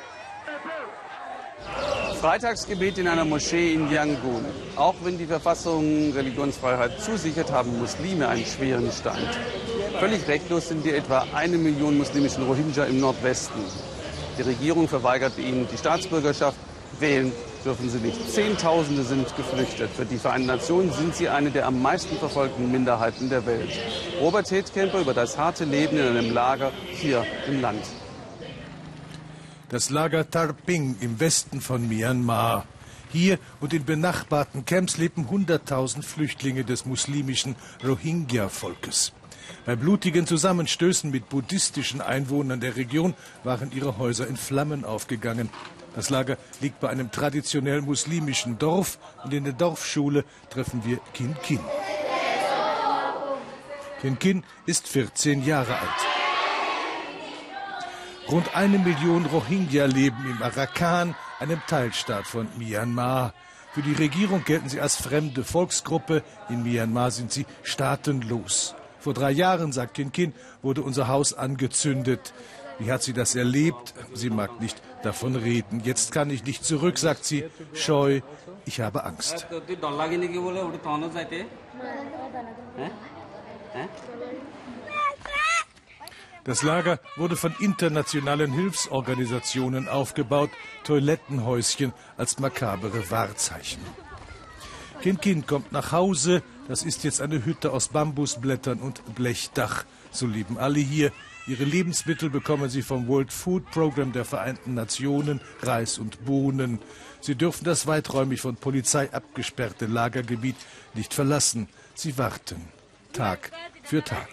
Freitagsgebet 2.24 3.00
in 3.00 3.10
einer 3.10 3.26
Moschee 3.26 3.74
in 3.74 3.92
Yangon. 3.92 4.46
Auch 4.78 4.96
wenn 5.04 5.18
die 5.18 5.26
Verfassung 5.26 6.14
Religionsfreiheit 6.14 7.02
zusichert, 7.02 7.52
haben 7.52 7.78
Muslime 7.78 8.30
einen 8.30 8.46
schweren 8.46 8.90
Stand. 8.94 9.28
Völlig 10.00 10.26
rechtlos 10.30 10.70
sind 10.70 10.86
die 10.86 10.92
etwa 10.92 11.28
eine 11.36 11.58
Million 11.58 11.98
muslimischen 11.98 12.46
Rohingya 12.46 12.86
im 12.86 13.02
Nordwesten. 13.02 13.62
Die 14.38 14.42
Regierung 14.44 14.88
verweigert 14.88 15.38
ihnen 15.38 15.68
die 15.70 15.78
Staatsbürgerschaft. 15.78 16.56
Wählen 16.98 17.34
dürfen 17.66 17.90
sie 17.90 18.00
nicht. 18.00 18.32
Zehntausende 18.32 19.04
sind 19.04 19.36
geflüchtet. 19.36 19.90
Für 19.90 20.06
die 20.06 20.16
Vereinten 20.16 20.48
Nationen 20.48 20.94
sind 20.94 21.14
sie 21.18 21.28
eine 21.28 21.52
der 21.52 21.68
am 21.68 21.82
meisten 21.82 22.16
verfolgten 22.16 22.72
Minderheiten 22.72 23.30
der 23.30 23.46
Welt. 23.46 23.78
Robert 24.22 24.50
Hedkemper 24.50 25.02
über 25.02 25.14
das 25.14 25.38
harte 25.38 25.66
Leben 25.66 25.98
in 25.98 26.08
einem 26.08 26.32
Lager 26.32 26.72
hier 26.90 27.26
im 27.50 27.60
Land. 27.60 27.82
Das 29.70 29.90
Lager 29.90 30.30
Tarping 30.30 30.98
im 31.00 31.20
Westen 31.20 31.62
von 31.62 31.88
Myanmar. 31.88 32.66
Hier 33.12 33.38
und 33.62 33.74
in 33.74 33.86
benachbarten 33.86 34.66
Camps 34.66 34.98
leben 34.98 35.28
100.000 35.30 36.04
Flüchtlinge 36.04 36.64
des 36.64 36.86
muslimischen 36.86 37.56
Rohingya-Volkes. 37.84 39.14
Bei 39.66 39.76
blutigen 39.76 40.28
Zusammenstößen 40.28 41.10
mit 41.12 41.30
buddhistischen 41.30 42.02
Einwohnern 42.02 42.60
der 42.60 42.76
Region 42.76 43.14
waren 43.44 43.72
ihre 43.72 43.98
Häuser 43.98 44.28
in 44.28 44.38
Flammen 44.38 44.84
aufgegangen. 44.84 45.50
Das 45.96 46.10
Lager 46.10 46.38
liegt 46.60 46.80
bei 46.80 46.90
einem 46.90 47.12
traditionell 47.12 47.82
muslimischen 47.82 48.58
Dorf 48.58 48.98
und 49.24 49.34
in 49.34 49.44
der 49.44 49.54
Dorfschule 49.54 50.26
treffen 50.50 50.84
wir 50.86 51.00
Kin 51.14 51.36
Kin. 51.44 51.60
Kin 54.02 54.20
Kin 54.20 54.44
ist 54.66 54.88
14 54.88 55.46
Jahre 55.46 55.78
alt. 55.78 56.13
Rund 58.30 58.56
eine 58.56 58.80
Million 58.80 59.26
Rohingya 59.26 59.86
leben 59.86 60.26
im 60.30 60.42
Arakan, 60.42 61.16
einem 61.40 61.62
Teilstaat 61.68 62.26
von 62.26 62.48
Myanmar. 62.58 63.34
Für 63.74 63.82
die 63.82 63.94
Regierung 63.94 64.44
gelten 64.44 64.70
sie 64.70 64.80
als 64.80 64.96
fremde 64.96 65.44
Volksgruppe. 65.44 66.24
In 66.50 66.64
Myanmar 66.64 67.12
sind 67.12 67.32
sie 67.32 67.46
staatenlos. 67.64 68.76
Vor 69.00 69.14
drei 69.14 69.32
Jahren, 69.32 69.72
sagt 69.72 69.96
Kin 69.96 70.12
Kin, 70.12 70.34
wurde 70.62 70.82
unser 70.82 71.08
Haus 71.08 71.34
angezündet. 71.34 72.34
Wie 72.80 72.92
hat 72.92 73.04
sie 73.04 73.14
das 73.14 73.36
erlebt? 73.36 73.94
Sie 74.14 74.30
mag 74.30 74.62
nicht 74.62 74.82
davon 75.04 75.36
reden. 75.36 75.82
Jetzt 75.84 76.12
kann 76.12 76.30
ich 76.30 76.44
nicht 76.46 76.64
zurück, 76.64 76.98
sagt 76.98 77.26
sie, 77.26 77.46
scheu. 77.74 78.22
Ich 78.66 78.80
habe 78.80 79.04
Angst. 79.04 79.48
Das 86.44 86.62
Lager 86.62 87.00
wurde 87.16 87.38
von 87.38 87.56
internationalen 87.60 88.52
Hilfsorganisationen 88.52 89.88
aufgebaut, 89.88 90.50
Toilettenhäuschen 90.84 91.94
als 92.18 92.40
makabere 92.40 93.10
Wahrzeichen. 93.10 93.82
Kind 95.02 95.22
Kind 95.22 95.48
kommt 95.48 95.72
nach 95.72 95.92
Hause, 95.92 96.44
das 96.68 96.84
ist 96.84 97.04
jetzt 97.04 97.22
eine 97.22 97.46
Hütte 97.46 97.72
aus 97.72 97.90
Bambusblättern 97.90 98.80
und 98.80 99.16
Blechdach. 99.16 99.86
So 100.12 100.28
leben 100.28 100.58
alle 100.58 100.80
hier. 100.80 101.12
Ihre 101.46 101.66
Lebensmittel 101.66 102.30
bekommen 102.30 102.70
sie 102.70 102.82
vom 102.82 103.08
World 103.08 103.34
Food 103.34 103.70
Program 103.72 104.14
der 104.14 104.24
Vereinten 104.24 104.76
Nationen, 104.76 105.42
Reis 105.62 105.98
und 105.98 106.24
Bohnen. 106.24 106.80
Sie 107.20 107.36
dürfen 107.36 107.66
das 107.66 107.86
weiträumig 107.86 108.40
von 108.40 108.56
Polizei 108.56 109.12
abgesperrte 109.12 109.88
Lagergebiet 109.88 110.56
nicht 110.94 111.14
verlassen. 111.14 111.68
Sie 111.96 112.18
warten, 112.18 112.62
Tag 113.12 113.52
für 113.84 114.04
Tag. 114.04 114.30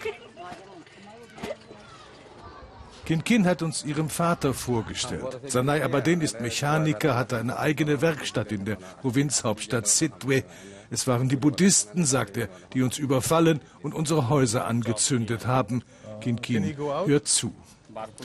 Kin 3.11 3.25
Kin 3.25 3.45
hat 3.45 3.61
uns 3.61 3.85
ihren 3.85 4.09
Vater 4.09 4.55
vorgestellt. 4.55 5.41
Sanai 5.49 5.83
Abaden 5.83 6.21
ist 6.21 6.41
Mechaniker, 6.41 7.17
hatte 7.17 7.39
eine 7.39 7.59
eigene 7.59 8.01
Werkstatt 8.01 8.53
in 8.53 8.65
der 8.65 8.77
Provinzhauptstadt 8.77 9.89
Sidwe. 9.89 10.45
Es 10.93 11.09
waren 11.09 11.29
die 11.29 11.35
Buddhisten, 11.35 12.05
sagt 12.05 12.37
er, 12.37 12.49
die 12.73 12.83
uns 12.83 12.99
überfallen 12.99 13.59
und 13.83 13.97
unsere 13.97 14.29
Häuser 14.29 14.65
angezündet 14.65 15.49
haben. 15.49 15.83
Kin 16.21 16.41
Kin 16.41 16.77
hört 16.77 17.27
zu. 17.27 17.53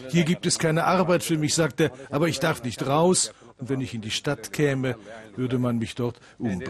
Hier 0.10 0.24
gibt 0.24 0.46
es 0.46 0.60
keine 0.60 0.84
Arbeit 0.84 1.24
für 1.24 1.40
mich, 1.40 1.56
sagt 1.56 1.80
er, 1.80 1.90
aber 2.12 2.28
ich 2.28 2.40
darf 2.40 2.62
nicht 2.64 2.86
raus. 2.86 3.34
Und 3.58 3.70
wenn 3.70 3.82
ich 3.82 3.96
in 3.96 4.02
die 4.02 4.12
Stadt 4.12 4.54
käme, 4.54 4.98
würde 5.36 5.58
man 5.58 5.80
mich 5.80 5.96
dort 5.96 6.20
umbringen. 6.38 6.62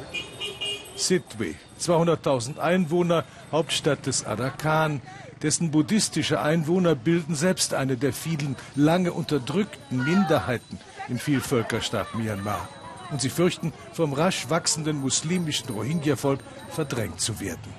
if, 0.00 0.67
Sidwe, 0.98 1.54
200.000 1.80 2.58
Einwohner, 2.58 3.24
Hauptstadt 3.52 4.06
des 4.06 4.26
Arakan. 4.26 5.00
Dessen 5.42 5.70
buddhistische 5.70 6.42
Einwohner 6.42 6.96
bilden 6.96 7.36
selbst 7.36 7.72
eine 7.72 7.96
der 7.96 8.12
vielen 8.12 8.56
lange 8.74 9.12
unterdrückten 9.12 10.04
Minderheiten 10.04 10.80
im 11.08 11.18
Vielvölkerstaat 11.18 12.16
Myanmar. 12.16 12.68
Und 13.12 13.20
sie 13.20 13.30
fürchten, 13.30 13.72
vom 13.92 14.12
rasch 14.12 14.50
wachsenden 14.50 15.00
muslimischen 15.00 15.70
Rohingya-Volk 15.70 16.40
verdrängt 16.68 17.20
zu 17.20 17.38
werden. 17.38 17.72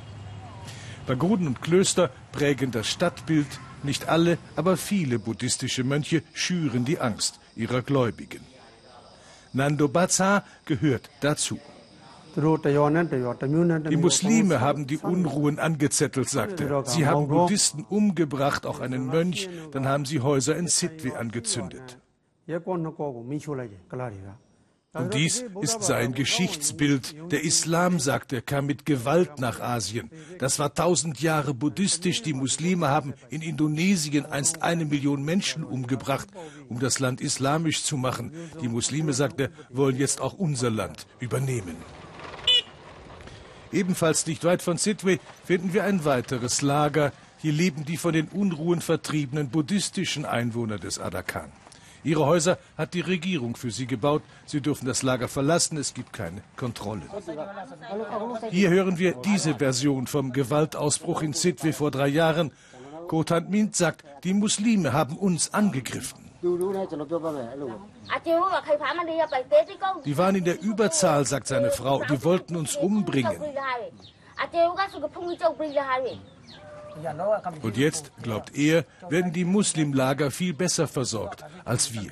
Pagoden 1.05 1.47
und 1.47 1.61
Klöster 1.61 2.11
prägen 2.31 2.71
das 2.71 2.88
Stadtbild. 2.88 3.47
Nicht 3.83 4.07
alle, 4.07 4.38
aber 4.55 4.77
viele 4.77 5.19
buddhistische 5.19 5.83
Mönche 5.83 6.23
schüren 6.33 6.85
die 6.85 6.99
Angst 6.99 7.39
ihrer 7.55 7.81
Gläubigen. 7.81 8.41
Nando 9.51 9.88
Baza 9.88 10.43
gehört 10.65 11.09
dazu. 11.19 11.59
Die 12.36 13.98
Muslime 13.98 14.62
haben 14.62 14.88
die 14.88 14.98
Unruhen 14.98 15.59
angezettelt, 15.59 16.29
sagte 16.29 16.69
er. 16.69 16.86
Sie 16.86 17.05
haben 17.05 17.27
Buddhisten 17.27 17.86
umgebracht, 17.89 18.65
auch 18.65 18.79
einen 18.79 19.07
Mönch. 19.07 19.50
Dann 19.71 19.88
haben 19.88 20.05
sie 20.05 20.21
Häuser 20.21 20.55
in 20.55 20.67
Sitwe 20.67 21.17
angezündet. 21.17 21.98
Und 24.91 25.13
dies 25.13 25.45
ist 25.62 25.83
sein 25.83 26.13
Geschichtsbild. 26.13 27.31
Der 27.31 27.43
Islam, 27.43 28.00
sagt 28.00 28.33
er, 28.33 28.41
kam 28.41 28.65
mit 28.65 28.88
Gewalt 28.88 29.39
nach 29.39 29.59
Asien. 29.59 30.09
Das 30.39 30.57
war 30.57 30.74
tausend 30.74 31.21
Jahre 31.21 31.53
buddhistisch. 31.53 32.24
Die 32.24 32.33
Muslime 32.33 32.88
haben 32.88 33.13
in 33.29 33.43
Indonesien 33.43 34.25
einst 34.25 34.63
eine 34.63 34.86
Million 34.86 35.24
Menschen 35.24 35.63
umgebracht, 35.63 36.29
um 36.69 36.79
das 36.79 37.00
Land 37.00 37.21
islamisch 37.21 37.83
zu 37.83 37.98
machen. 37.98 38.33
Die 38.62 38.67
Muslime, 38.67 39.13
sagt 39.13 39.39
er, 39.39 39.51
wollen 39.69 39.95
jetzt 39.95 40.21
auch 40.21 40.33
unser 40.33 40.71
Land 40.71 41.05
übernehmen. 41.19 41.75
Ebenfalls 43.71 44.25
nicht 44.25 44.43
weit 44.43 44.61
von 44.61 44.77
Sidwe 44.77 45.19
finden 45.45 45.73
wir 45.73 45.83
ein 45.83 46.05
weiteres 46.05 46.61
Lager. 46.61 47.11
Hier 47.38 47.53
leben 47.53 47.85
die 47.85 47.97
von 47.97 48.13
den 48.13 48.27
Unruhen 48.27 48.81
vertriebenen 48.81 49.49
buddhistischen 49.49 50.25
Einwohner 50.25 50.77
des 50.77 50.99
Adakan. 50.99 51.51
Ihre 52.03 52.25
Häuser 52.25 52.57
hat 52.77 52.93
die 52.93 53.01
Regierung 53.01 53.55
für 53.55 53.72
sie 53.72 53.85
gebaut. 53.85 54.24
Sie 54.46 54.61
dürfen 54.61 54.85
das 54.85 55.03
Lager 55.03 55.27
verlassen, 55.27 55.77
es 55.77 55.94
gibt 55.94 56.13
keine 56.13 56.41
Kontrolle. 56.55 57.03
Hier 58.50 58.70
hören 58.70 58.98
wir 58.98 59.13
diese 59.13 59.55
Version 59.55 60.07
vom 60.07 60.31
Gewaltausbruch 60.31 61.22
in 61.22 61.33
Sidwe 61.33 61.74
vor 61.74 61.91
drei 61.91 62.07
Jahren. 62.07 62.51
Kotan 63.07 63.50
Mint 63.50 63.75
sagt, 63.75 64.05
die 64.24 64.33
Muslime 64.33 64.94
haben 64.94 65.17
uns 65.17 65.53
angegriffen. 65.53 66.28
Die 70.05 70.17
waren 70.17 70.35
in 70.35 70.45
der 70.45 70.61
Überzahl, 70.61 71.25
sagt 71.25 71.47
seine 71.47 71.71
Frau. 71.71 72.03
Die 72.05 72.23
wollten 72.23 72.55
uns 72.55 72.75
umbringen. 72.77 73.41
Und 77.61 77.77
jetzt, 77.77 78.11
glaubt 78.21 78.55
er, 78.55 78.85
werden 79.09 79.33
die 79.33 79.45
Muslimlager 79.45 80.31
viel 80.31 80.53
besser 80.53 80.87
versorgt 80.87 81.43
als 81.65 81.93
wir. 81.93 82.11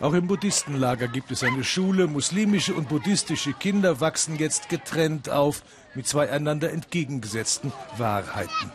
Auch 0.00 0.14
im 0.14 0.26
Buddhistenlager 0.26 1.06
gibt 1.06 1.30
es 1.30 1.44
eine 1.44 1.62
Schule. 1.62 2.08
Muslimische 2.08 2.74
und 2.74 2.88
buddhistische 2.88 3.52
Kinder 3.52 4.00
wachsen 4.00 4.36
jetzt 4.36 4.68
getrennt 4.68 5.30
auf 5.30 5.62
mit 5.94 6.08
zwei 6.08 6.28
einander 6.28 6.72
entgegengesetzten 6.72 7.72
Wahrheiten. 7.98 8.72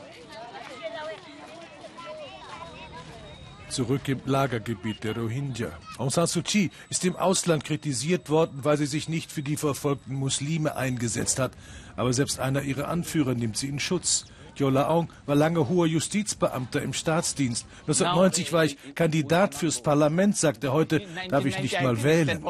Zurück 3.77 4.09
im 4.09 4.21
Lagergebiet 4.25 5.03
der 5.03 5.15
Rohingya. 5.15 5.69
Aung 5.99 6.09
San 6.09 6.25
Suu 6.25 6.41
Kyi 6.41 6.71
ist 6.89 7.05
im 7.05 7.15
Ausland 7.15 7.63
kritisiert 7.63 8.27
worden, 8.27 8.61
weil 8.63 8.75
sie 8.75 8.87
sich 8.87 9.07
nicht 9.07 9.31
für 9.31 9.43
die 9.43 9.55
verfolgten 9.55 10.15
Muslime 10.15 10.75
eingesetzt 10.75 11.37
hat. 11.37 11.51
Aber 11.95 12.11
selbst 12.11 12.39
einer 12.39 12.63
ihrer 12.63 12.87
Anführer 12.87 13.35
nimmt 13.35 13.55
sie 13.55 13.67
in 13.67 13.79
Schutz. 13.79 14.25
Jola 14.55 14.87
Aung 14.87 15.13
war 15.27 15.35
lange 15.35 15.69
hoher 15.69 15.85
Justizbeamter 15.85 16.81
im 16.81 16.93
Staatsdienst. 16.93 17.67
1990 17.81 18.51
war 18.51 18.65
ich 18.65 18.77
Kandidat 18.95 19.53
fürs 19.53 19.79
Parlament, 19.83 20.35
sagte 20.35 20.73
heute, 20.73 21.03
darf 21.29 21.45
ich 21.45 21.59
nicht 21.61 21.79
mal 21.79 22.01
wählen. 22.01 22.43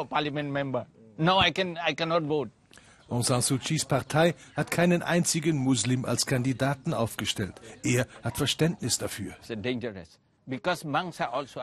Aung 3.09 3.23
San 3.23 3.41
Suu 3.41 3.57
Kyis 3.57 3.83
Partei 3.83 4.33
hat 4.55 4.71
keinen 4.71 5.03
einzigen 5.03 5.57
Muslim 5.57 6.05
als 6.05 6.25
Kandidaten 6.25 6.93
aufgestellt. 6.93 7.55
Er 7.83 8.07
hat 8.23 8.37
Verständnis 8.37 8.97
dafür. 8.97 9.35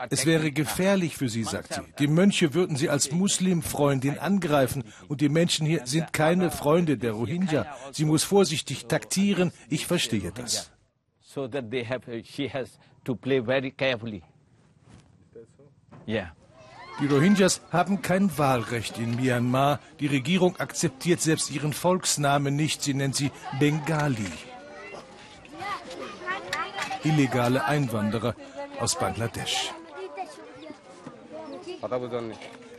Es 0.09 0.25
wäre 0.27 0.51
gefährlich 0.51 1.17
für 1.17 1.27
sie, 1.27 1.43
sagt 1.43 1.73
sie. 1.73 1.81
Die 1.97 2.07
Mönche 2.07 2.53
würden 2.53 2.75
sie 2.75 2.89
als 2.89 3.11
Muslimfreundin 3.11 4.19
angreifen 4.19 4.83
und 5.07 5.21
die 5.21 5.29
Menschen 5.29 5.65
hier 5.65 5.87
sind 5.87 6.13
keine 6.13 6.51
Freunde 6.51 6.97
der 6.97 7.13
Rohingya. 7.13 7.65
Sie 7.91 8.05
muss 8.05 8.23
vorsichtig 8.23 8.85
taktieren. 8.85 9.51
Ich 9.69 9.87
verstehe 9.87 10.31
das. 10.31 10.71
Die 17.01 17.07
Rohingyas 17.07 17.61
haben 17.71 18.01
kein 18.01 18.37
Wahlrecht 18.37 18.99
in 18.99 19.15
Myanmar. 19.15 19.79
Die 19.99 20.07
Regierung 20.07 20.57
akzeptiert 20.57 21.21
selbst 21.21 21.49
ihren 21.51 21.73
Volksnamen 21.73 22.55
nicht. 22.55 22.83
Sie 22.83 22.93
nennt 22.93 23.15
sie 23.15 23.31
Bengali. 23.59 24.31
Illegale 27.03 27.65
Einwanderer 27.65 28.35
aus 28.79 28.97
Bangladesch. 28.97 29.71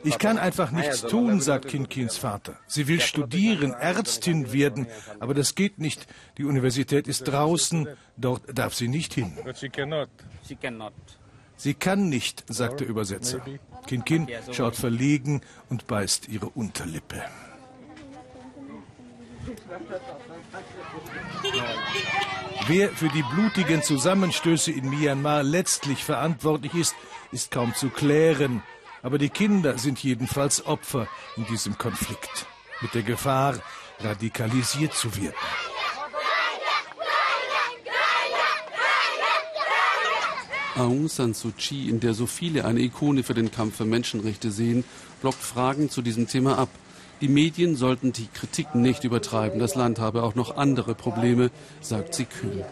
Ich 0.05 0.19
kann 0.19 0.39
einfach 0.39 0.71
nichts 0.71 1.03
tun, 1.03 1.41
sagt 1.41 1.69
Kinkins 1.69 2.17
Vater. 2.17 2.57
Sie 2.67 2.87
will 2.87 3.01
studieren, 3.01 3.73
Ärztin 3.73 4.53
werden, 4.53 4.87
aber 5.21 5.35
das 5.35 5.55
geht 5.55 5.79
nicht. 5.79 6.07
Die 6.39 6.45
Universität 6.45 7.09
ist 7.09 7.25
draußen, 7.25 7.89
dort 8.17 8.43
darf 8.57 8.75
sie 8.75 8.89
nicht 8.89 9.15
hin. 9.15 9.37
Sie 11.57 11.75
kann 11.75 12.09
nicht, 12.09 12.45
sagt 12.49 12.81
der 12.81 12.87
Übersetzer. 12.87 13.41
Kinkin 13.87 14.29
schaut 14.53 14.77
verlegen 14.77 15.41
und 15.71 15.87
beißt 15.87 16.29
ihre 16.29 16.49
Unterlippe. 16.51 17.23
Wer 22.67 22.89
für 22.91 23.09
die 23.09 23.23
blutigen 23.23 23.83
Zusammenstöße 23.83 24.73
in 24.73 24.89
Myanmar 24.91 25.43
letztlich 25.43 26.05
verantwortlich 26.05 26.75
ist, 26.75 26.95
ist 27.33 27.51
kaum 27.51 27.75
zu 27.75 27.91
klären. 27.91 28.63
Aber 29.03 29.19
die 29.19 29.29
Kinder 29.29 29.79
sind 29.79 30.03
jedenfalls 30.03 30.67
Opfer 30.67 31.07
in 31.37 31.47
diesem 31.47 31.79
Konflikt. 31.79 32.47
Mit 32.81 32.95
der 32.95 33.03
Gefahr, 33.03 33.59
radikalisiert 34.01 34.95
zu 34.95 35.15
werden. 35.17 35.35
Aung 40.77 41.09
San 41.09 41.33
Suu 41.33 41.53
Kyi, 41.57 41.89
in 41.89 42.01
der 42.01 42.13
so 42.13 42.27
viele 42.27 42.67
eine 42.67 42.81
Ikone 42.81 43.23
für 43.23 43.33
den 43.33 43.51
Kampf 43.51 43.77
für 43.77 43.87
Menschenrechte 43.87 44.51
sehen, 44.51 44.85
blockt 45.23 45.43
Fragen 45.43 45.89
zu 45.89 46.03
diesem 46.03 46.27
Thema 46.27 46.59
ab. 46.59 46.69
Die 47.21 47.29
Medien 47.29 47.77
sollten 47.77 48.13
die 48.13 48.27
Kritik 48.27 48.75
nicht 48.75 49.05
übertreiben. 49.05 49.59
Das 49.59 49.75
Land 49.75 49.99
habe 49.99 50.23
auch 50.23 50.35
noch 50.35 50.57
andere 50.57 50.95
Probleme, 50.95 51.51
sagt 51.81 52.15
sie 52.15 52.27
kühl. 52.27 52.65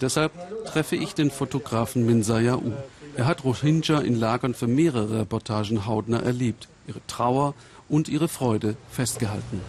Deshalb 0.00 0.32
treffe 0.66 0.96
ich 0.96 1.14
den 1.14 1.30
Fotografen 1.30 2.04
Min 2.04 2.22
Sayau. 2.22 2.62
Er 3.16 3.26
hat 3.26 3.44
Rohingya 3.44 4.00
in 4.00 4.16
Lagern 4.16 4.54
für 4.54 4.66
mehrere 4.66 5.20
Reportagen 5.20 5.86
hautnah 5.86 6.20
erlebt, 6.20 6.68
ihre 6.88 7.00
Trauer 7.06 7.54
und 7.88 8.08
ihre 8.08 8.26
Freude 8.26 8.76
festgehalten. 8.90 9.60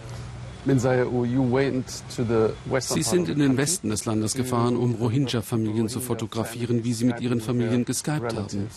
Sie 2.80 3.02
sind 3.02 3.28
in 3.28 3.38
den 3.38 3.56
Westen 3.56 3.90
des 3.90 4.04
Landes 4.04 4.34
gefahren, 4.34 4.76
um 4.76 4.94
Rohingya-Familien 4.94 5.88
zu 5.88 6.00
fotografieren, 6.00 6.82
wie 6.82 6.92
sie 6.92 7.04
mit 7.04 7.20
ihren 7.20 7.40
Familien 7.40 7.84
geskypt 7.84 8.34
haben. 8.34 8.68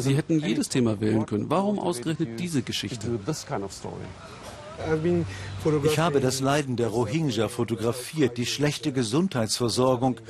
Sie 0.00 0.16
hätten 0.16 0.40
jedes 0.40 0.68
Thema 0.68 1.00
wählen 1.00 1.24
können. 1.24 1.48
Warum 1.48 1.78
ausgerechnet 1.78 2.40
diese 2.40 2.62
Geschichte? 2.62 3.20
Ich 5.84 5.98
habe 5.98 6.20
das 6.20 6.40
Leiden 6.40 6.76
der 6.76 6.88
Rohingya 6.88 7.48
fotografiert, 7.48 8.36
die 8.36 8.46
schlechte 8.46 8.92
Gesundheitsversorgung, 8.92 10.20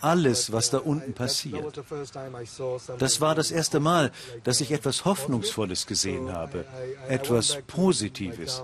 alles, 0.00 0.52
was 0.52 0.70
da 0.70 0.78
unten 0.78 1.14
passiert. 1.14 1.80
Das 2.98 3.20
war 3.20 3.34
das 3.34 3.50
erste 3.50 3.80
Mal, 3.80 4.10
dass 4.44 4.60
ich 4.60 4.72
etwas 4.72 5.04
Hoffnungsvolles 5.04 5.86
gesehen 5.86 6.32
habe, 6.32 6.64
etwas 7.08 7.58
Positives. 7.66 8.62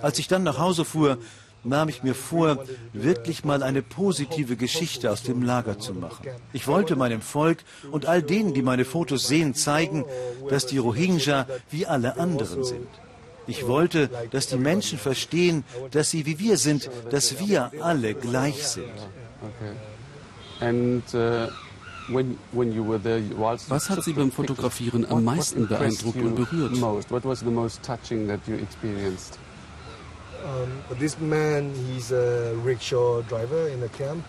Als 0.00 0.18
ich 0.18 0.28
dann 0.28 0.44
nach 0.44 0.58
Hause 0.58 0.84
fuhr, 0.84 1.18
nahm 1.64 1.88
ich 1.88 2.02
mir 2.02 2.14
vor, 2.14 2.64
wirklich 2.92 3.44
mal 3.44 3.62
eine 3.62 3.82
positive 3.82 4.56
Geschichte 4.56 5.10
aus 5.10 5.22
dem 5.22 5.42
Lager 5.42 5.78
zu 5.78 5.92
machen. 5.92 6.26
Ich 6.52 6.66
wollte 6.66 6.96
meinem 6.96 7.20
Volk 7.20 7.58
und 7.90 8.06
all 8.06 8.22
denen, 8.22 8.54
die 8.54 8.62
meine 8.62 8.84
Fotos 8.84 9.26
sehen, 9.26 9.54
zeigen, 9.54 10.04
dass 10.48 10.66
die 10.66 10.78
Rohingya 10.78 11.46
wie 11.70 11.84
alle 11.86 12.16
anderen 12.16 12.64
sind. 12.64 12.88
Ich 13.50 13.66
wollte, 13.66 14.08
dass 14.30 14.46
die 14.46 14.56
Menschen 14.56 14.98
verstehen, 14.98 15.64
dass 15.90 16.10
sie 16.10 16.24
wie 16.24 16.38
wir 16.38 16.56
sind, 16.56 16.88
dass 17.10 17.38
wir 17.40 17.70
alle 17.80 18.14
gleich 18.14 18.66
sind. 18.66 18.98
Was 23.68 23.90
hat 23.90 24.04
Sie 24.04 24.12
beim 24.12 24.30
Fotografieren 24.30 25.06
am 25.10 25.24
meisten 25.24 25.66
beeindruckt 25.66 26.16
und 26.16 26.34
berührt? 26.36 26.72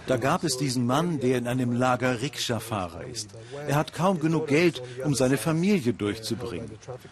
Da 0.07 0.17
gab 0.17 0.43
es 0.43 0.57
diesen 0.57 0.85
Mann, 0.85 1.19
der 1.19 1.37
in 1.37 1.47
einem 1.47 1.73
Lager 1.73 2.21
Rikscha-Fahrer 2.21 3.05
ist. 3.05 3.29
Er 3.67 3.75
hat 3.75 3.93
kaum 3.93 4.19
genug 4.19 4.47
Geld, 4.47 4.81
um 5.03 5.15
seine 5.15 5.37
Familie 5.37 5.93
durchzubringen. 5.93 6.71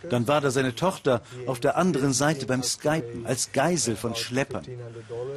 Dann 0.09 0.27
war 0.27 0.41
da 0.41 0.51
seine 0.51 0.75
Tochter 0.75 1.21
auf 1.45 1.59
der 1.59 1.77
anderen 1.77 2.13
Seite 2.13 2.45
beim 2.45 2.63
Skypen 2.63 3.25
als 3.25 3.51
Geisel 3.51 3.95
von 3.95 4.15
Schleppern. 4.15 4.65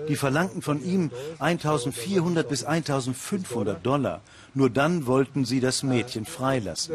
Die 0.09 0.17
verlangten 0.17 0.63
von 0.63 0.83
ihm 0.85 1.11
1400 1.39 2.49
bis 2.49 2.65
1500 2.65 3.85
Dollar. 3.85 4.21
Nur 4.55 4.71
dann 4.71 5.07
wollten 5.07 5.45
sie 5.45 5.61
das 5.61 5.83
Mädchen 5.83 6.27
freilassen. 6.27 6.95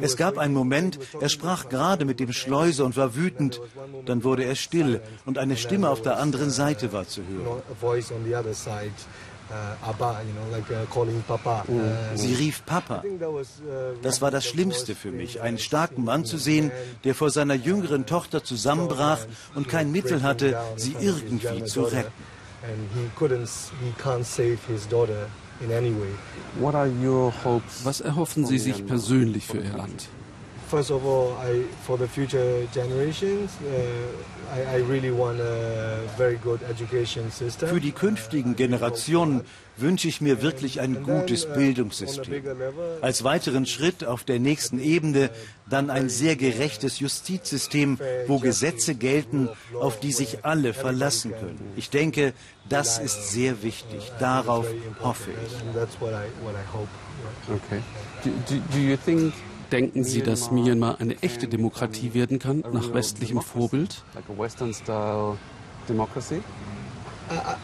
Es 0.00 0.16
gab 0.16 0.38
einen 0.38 0.54
Moment, 0.54 0.98
er 1.20 1.28
sprach 1.28 1.68
gerade 1.68 2.04
mit 2.04 2.18
dem 2.20 2.32
Schleuser 2.32 2.84
und 2.84 2.96
war 2.96 3.14
wütend. 3.14 3.60
Dann 4.06 4.24
wurde 4.24 4.44
er 4.44 4.56
still 4.56 5.00
und 5.26 5.38
eine 5.38 5.56
Stimme 5.56 5.90
auf 5.90 6.02
der 6.02 6.18
anderen 6.18 6.50
Seite 6.50 6.92
war 6.92 7.06
zu 7.06 7.22
hören. 7.22 7.62
Sie 12.14 12.34
rief 12.34 12.64
Papa. 12.64 13.02
Das 14.02 14.22
war 14.22 14.30
das 14.30 14.44
Schlimmste 14.46 14.94
für 14.94 15.10
mich, 15.10 15.42
einen 15.42 15.58
starken 15.58 16.04
Mann 16.04 16.24
zu 16.24 16.38
sehen, 16.38 16.70
der 17.04 17.14
vor 17.14 17.30
seiner 17.30 17.54
jüngeren 17.54 18.06
Tochter 18.06 18.42
zusammenbrach 18.42 19.20
und 19.54 19.68
kein 19.68 19.92
Mittel 19.92 20.22
hatte, 20.22 20.58
sie 20.76 20.96
irgendwie 20.98 21.64
zu 21.64 21.82
retten. 21.82 22.12
Was 27.84 28.00
erhoffen 28.00 28.46
Sie 28.46 28.58
sich 28.58 28.86
persönlich 28.86 29.46
für 29.46 29.58
Ihr 29.58 29.76
Land? 29.76 30.08
First 30.72 30.90
of 30.90 31.04
all, 31.04 31.34
I, 31.34 31.64
for 31.86 31.98
the 31.98 32.08
future 32.08 32.66
generations, 32.72 33.50
uh, 33.60 34.56
I, 34.56 34.76
I 34.76 34.80
really 34.88 35.10
want 35.10 35.38
a 35.38 36.08
very 36.16 36.36
good 36.36 36.62
education 36.62 37.30
system. 37.30 37.68
Für 37.68 37.78
die 37.78 37.92
künftigen 37.92 38.56
Generationen 38.56 39.42
wünsche 39.76 40.08
ich 40.08 40.22
mir 40.22 40.40
wirklich 40.40 40.80
ein 40.80 41.02
gutes 41.02 41.44
uh, 41.44 41.52
Bildungssystem. 41.52 42.42
Als 43.02 43.22
weiteren 43.22 43.66
Schritt 43.66 44.06
auf 44.06 44.24
der 44.24 44.40
nächsten 44.40 44.78
Ebene 44.78 45.28
dann 45.68 45.90
ein 45.90 46.08
sehr 46.08 46.36
gerechtes 46.36 47.00
Justizsystem, 47.00 47.98
wo 48.26 48.38
Gesetze 48.38 48.94
gelten, 48.94 49.50
auf 49.78 50.00
die 50.00 50.12
sich 50.12 50.42
alle 50.42 50.72
verlassen 50.72 51.32
können. 51.32 51.60
Ich 51.76 51.90
denke, 51.90 52.32
das 52.70 52.98
ist 52.98 53.30
sehr 53.30 53.62
wichtig. 53.62 54.10
Darauf 54.18 54.66
hoffe 55.02 55.32
ich. 55.32 55.52
Okay. 57.46 57.82
Do, 58.24 58.30
do, 58.48 58.62
do 58.72 58.78
you 58.78 58.96
think 58.96 59.34
Denken 59.72 60.04
Sie, 60.04 60.22
dass 60.22 60.50
Myanmar 60.50 61.00
eine 61.00 61.16
echte 61.22 61.48
Demokratie 61.48 62.12
werden 62.12 62.38
kann, 62.38 62.62
nach 62.72 62.92
westlichem 62.92 63.40
Vorbild? 63.40 64.04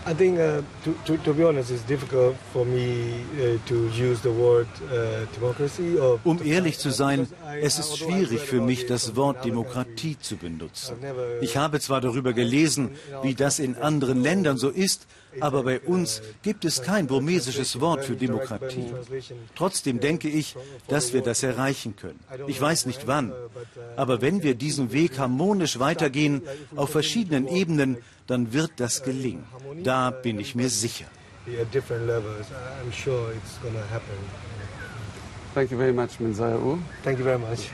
I 0.06 0.14
think, 0.14 0.38
uh, 0.38 0.62
to, 0.84 0.94
to, 1.04 1.16
to, 1.18 1.34
be 1.34 1.44
honest, 1.44 1.70
it's 1.70 1.82
difficult 1.82 2.36
for 2.52 2.64
me 2.64 3.24
uh, 3.34 3.58
to 3.66 3.88
use 3.88 4.20
the 4.22 4.30
word 4.32 4.68
uh, 4.90 5.26
democracy. 5.34 5.98
um 6.24 6.40
ehrlich 6.44 6.78
zu 6.78 6.90
sein, 6.90 7.26
es 7.60 7.78
ist 7.78 7.98
schwierig 7.98 8.40
für 8.40 8.60
mich, 8.60 8.86
das 8.86 9.16
Wort 9.16 9.44
Demokratie 9.44 10.16
zu 10.18 10.36
benutzen. 10.36 10.96
Ich 11.40 11.56
habe 11.56 11.80
zwar 11.80 12.00
darüber 12.00 12.32
gelesen, 12.32 12.90
wie 13.22 13.34
das 13.34 13.58
in 13.58 13.76
anderen 13.76 14.22
Ländern 14.22 14.56
so 14.56 14.70
ist, 14.70 15.06
aber 15.40 15.62
bei 15.62 15.80
uns 15.80 16.22
gibt 16.42 16.64
es 16.64 16.82
kein 16.82 17.06
burmesisches 17.06 17.80
Wort 17.80 18.04
für 18.04 18.16
Demokratie. 18.16 18.86
Trotzdem 19.54 20.00
denke 20.00 20.28
ich, 20.28 20.56
dass 20.88 21.12
wir 21.12 21.20
das 21.20 21.42
erreichen 21.42 21.96
können. 21.96 22.20
Ich 22.46 22.60
weiß 22.60 22.86
nicht 22.86 23.06
wann, 23.06 23.32
aber 23.96 24.22
wenn 24.22 24.42
wir 24.42 24.54
diesen 24.54 24.92
Weg 24.92 25.18
harmonisch 25.18 25.78
weitergehen, 25.78 26.42
auf 26.76 26.90
verschiedenen 26.90 27.46
Ebenen, 27.46 27.98
dann 28.28 28.52
wird 28.52 28.72
das 28.76 29.02
gelingen. 29.02 29.44
Da 29.82 30.10
bin 30.10 30.38
ich 30.38 30.54
mir 30.54 30.68
sicher. 30.68 31.06
Thank 35.54 35.70
you 35.70 35.78
very 35.78 35.92
much, 35.92 36.20
Minzaya 36.20 36.58
Thank 37.02 37.18
you 37.18 37.24
very 37.24 37.38
much. 37.38 37.68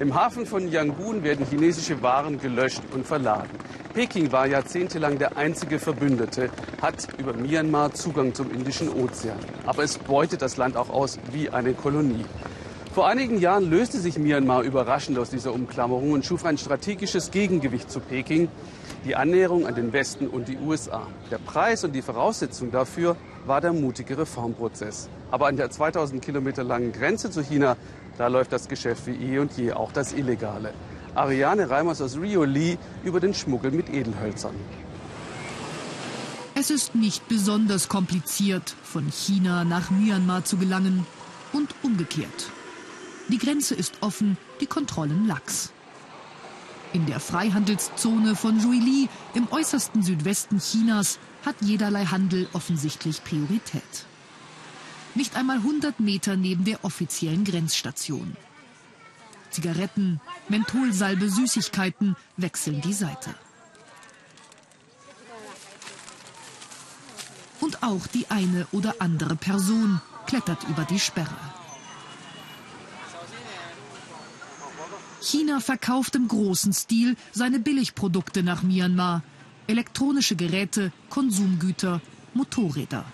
Im 0.00 0.14
Hafen 0.14 0.46
von 0.46 0.70
Yangon 0.70 1.22
werden 1.22 1.46
chinesische 1.46 2.00
Waren 2.02 2.38
gelöscht 2.38 2.82
und 2.94 3.06
verladen. 3.06 3.50
Peking 3.92 4.30
war 4.32 4.46
jahrzehntelang 4.46 5.18
der 5.18 5.36
einzige 5.36 5.78
Verbündete, 5.78 6.48
hat 6.80 7.08
über 7.18 7.32
Myanmar 7.32 7.92
Zugang 7.92 8.32
zum 8.32 8.50
Indischen 8.50 8.88
Ozean. 8.88 9.38
Aber 9.66 9.82
es 9.82 9.98
beutet 9.98 10.42
das 10.42 10.56
Land 10.56 10.76
auch 10.76 10.90
aus 10.90 11.18
wie 11.32 11.50
eine 11.50 11.74
Kolonie. 11.74 12.24
Vor 12.94 13.06
einigen 13.06 13.38
Jahren 13.38 13.70
löste 13.70 13.98
sich 14.00 14.18
Myanmar 14.18 14.62
überraschend 14.62 15.16
aus 15.18 15.30
dieser 15.30 15.52
Umklammerung 15.54 16.12
und 16.12 16.24
schuf 16.24 16.44
ein 16.44 16.58
strategisches 16.58 17.30
Gegengewicht 17.30 17.90
zu 17.90 18.00
Peking, 18.00 18.48
die 19.04 19.14
Annäherung 19.14 19.66
an 19.66 19.76
den 19.76 19.92
Westen 19.92 20.26
und 20.26 20.48
die 20.48 20.58
USA. 20.58 21.06
Der 21.30 21.38
Preis 21.38 21.84
und 21.84 21.92
die 21.92 22.02
Voraussetzung 22.02 22.72
dafür 22.72 23.16
war 23.46 23.60
der 23.60 23.72
mutige 23.72 24.18
Reformprozess. 24.18 25.08
Aber 25.30 25.46
an 25.46 25.56
der 25.56 25.70
2000 25.70 26.20
Kilometer 26.20 26.64
langen 26.64 26.92
Grenze 26.92 27.30
zu 27.30 27.42
China 27.42 27.76
da 28.20 28.26
läuft 28.26 28.52
das 28.52 28.68
Geschäft 28.68 29.06
wie 29.06 29.12
eh 29.12 29.38
und 29.38 29.56
je, 29.56 29.72
auch 29.72 29.92
das 29.92 30.12
Illegale. 30.12 30.74
Ariane 31.14 31.70
Reimers 31.70 32.02
aus 32.02 32.18
Rio 32.18 32.44
Lee 32.44 32.76
über 33.02 33.18
den 33.18 33.32
Schmuggel 33.32 33.70
mit 33.70 33.88
Edelhölzern. 33.88 34.54
Es 36.54 36.68
ist 36.68 36.94
nicht 36.94 37.26
besonders 37.28 37.88
kompliziert, 37.88 38.76
von 38.82 39.10
China 39.10 39.64
nach 39.64 39.90
Myanmar 39.90 40.44
zu 40.44 40.58
gelangen 40.58 41.06
und 41.54 41.74
umgekehrt. 41.82 42.50
Die 43.30 43.38
Grenze 43.38 43.74
ist 43.74 43.94
offen, 44.00 44.36
die 44.60 44.66
Kontrollen 44.66 45.26
lax. 45.26 45.72
In 46.92 47.06
der 47.06 47.20
Freihandelszone 47.20 48.34
von 48.34 48.58
Juili 48.60 49.08
im 49.34 49.46
äußersten 49.50 50.02
Südwesten 50.02 50.58
Chinas 50.58 51.18
hat 51.46 51.56
jederlei 51.60 52.04
Handel 52.06 52.48
offensichtlich 52.52 53.22
Priorität 53.22 54.06
nicht 55.14 55.36
einmal 55.36 55.56
100 55.56 56.00
Meter 56.00 56.36
neben 56.36 56.64
der 56.64 56.84
offiziellen 56.84 57.44
Grenzstation. 57.44 58.36
Zigaretten, 59.50 60.20
Mentholsalbe, 60.48 61.28
Süßigkeiten 61.28 62.16
wechseln 62.36 62.80
die 62.80 62.92
Seite. 62.92 63.34
Und 67.60 67.82
auch 67.82 68.06
die 68.06 68.30
eine 68.30 68.66
oder 68.72 68.94
andere 69.00 69.36
Person 69.36 70.00
klettert 70.26 70.64
über 70.68 70.84
die 70.84 71.00
Sperre. 71.00 71.36
China 75.20 75.60
verkauft 75.60 76.14
im 76.16 76.28
großen 76.28 76.72
Stil 76.72 77.16
seine 77.32 77.60
Billigprodukte 77.60 78.42
nach 78.42 78.62
Myanmar. 78.62 79.22
Elektronische 79.66 80.34
Geräte, 80.34 80.92
Konsumgüter, 81.10 82.00
Motorräder. 82.34 83.04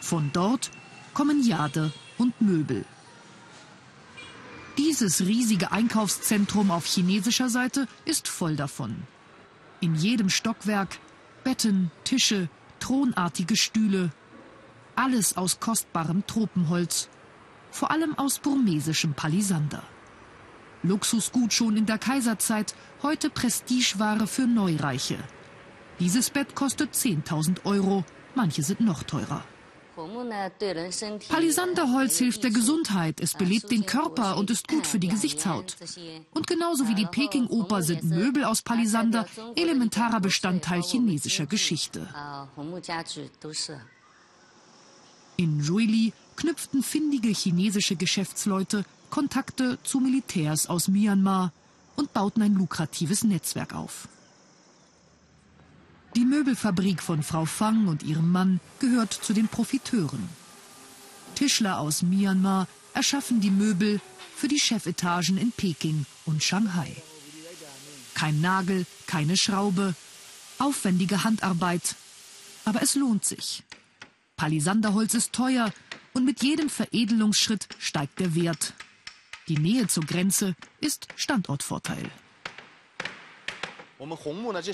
Von 0.00 0.30
dort 0.32 0.70
kommen 1.12 1.42
Jade 1.42 1.92
und 2.18 2.40
Möbel. 2.40 2.84
Dieses 4.78 5.20
riesige 5.20 5.72
Einkaufszentrum 5.72 6.70
auf 6.70 6.86
chinesischer 6.86 7.50
Seite 7.50 7.86
ist 8.04 8.28
voll 8.28 8.56
davon. 8.56 9.02
In 9.80 9.94
jedem 9.94 10.30
Stockwerk 10.30 10.98
Betten, 11.44 11.90
Tische, 12.04 12.48
thronartige 12.78 13.56
Stühle. 13.56 14.10
alles 14.94 15.36
aus 15.36 15.60
kostbarem 15.60 16.26
Tropenholz, 16.26 17.08
vor 17.70 17.90
allem 17.90 18.18
aus 18.18 18.38
burmesischem 18.38 19.14
Palisander. 19.14 19.82
Luxusgut 20.82 21.52
schon 21.52 21.76
in 21.76 21.86
der 21.86 21.98
Kaiserzeit, 21.98 22.74
heute 23.02 23.28
Prestigeware 23.30 24.26
für 24.26 24.46
Neureiche. 24.46 25.18
Dieses 25.98 26.30
Bett 26.30 26.54
kostet 26.54 26.94
10.000 26.94 27.64
Euro, 27.64 28.04
manche 28.34 28.62
sind 28.62 28.80
noch 28.80 29.02
teurer. 29.02 29.44
Palisanderholz 31.28 32.16
hilft 32.16 32.42
der 32.42 32.50
Gesundheit, 32.50 33.20
es 33.20 33.34
belebt 33.34 33.70
den 33.70 33.84
Körper 33.84 34.38
und 34.38 34.50
ist 34.50 34.66
gut 34.66 34.86
für 34.86 34.98
die 34.98 35.08
Gesichtshaut. 35.08 35.76
Und 36.32 36.46
genauso 36.46 36.88
wie 36.88 36.94
die 36.94 37.04
Peking-Oper 37.04 37.82
sind 37.82 38.04
Möbel 38.04 38.44
aus 38.44 38.62
Palisander 38.62 39.26
elementarer 39.56 40.20
Bestandteil 40.20 40.80
chinesischer 40.80 41.44
Geschichte. 41.44 42.08
In 45.36 45.60
Juili 45.60 46.12
knüpften 46.36 46.82
findige 46.82 47.28
chinesische 47.28 47.96
Geschäftsleute 47.96 48.84
Kontakte 49.10 49.78
zu 49.82 50.00
Militärs 50.00 50.68
aus 50.68 50.88
Myanmar 50.88 51.52
und 51.96 52.12
bauten 52.12 52.42
ein 52.42 52.54
lukratives 52.54 53.24
Netzwerk 53.24 53.74
auf. 53.74 54.08
Die 56.16 56.24
Möbelfabrik 56.24 57.02
von 57.02 57.22
Frau 57.22 57.44
Fang 57.44 57.86
und 57.86 58.02
ihrem 58.02 58.30
Mann 58.32 58.60
gehört 58.78 59.12
zu 59.12 59.32
den 59.32 59.48
Profiteuren. 59.48 60.28
Tischler 61.34 61.78
aus 61.78 62.02
Myanmar 62.02 62.66
erschaffen 62.94 63.40
die 63.40 63.50
Möbel 63.50 64.00
für 64.34 64.48
die 64.48 64.58
Chefetagen 64.58 65.36
in 65.36 65.52
Peking 65.52 66.06
und 66.24 66.42
Shanghai. 66.42 66.96
Kein 68.14 68.40
Nagel, 68.40 68.86
keine 69.06 69.36
Schraube, 69.36 69.94
aufwendige 70.58 71.24
Handarbeit, 71.24 71.94
aber 72.64 72.82
es 72.82 72.94
lohnt 72.94 73.24
sich. 73.24 73.62
Palisanderholz 74.36 75.14
ist 75.14 75.32
teuer 75.32 75.72
und 76.12 76.24
mit 76.24 76.42
jedem 76.42 76.70
Veredelungsschritt 76.70 77.68
steigt 77.78 78.18
der 78.20 78.34
Wert. 78.34 78.74
Die 79.50 79.58
Nähe 79.58 79.88
zur 79.88 80.04
Grenze 80.04 80.54
ist 80.78 81.08
Standortvorteil. 81.16 82.08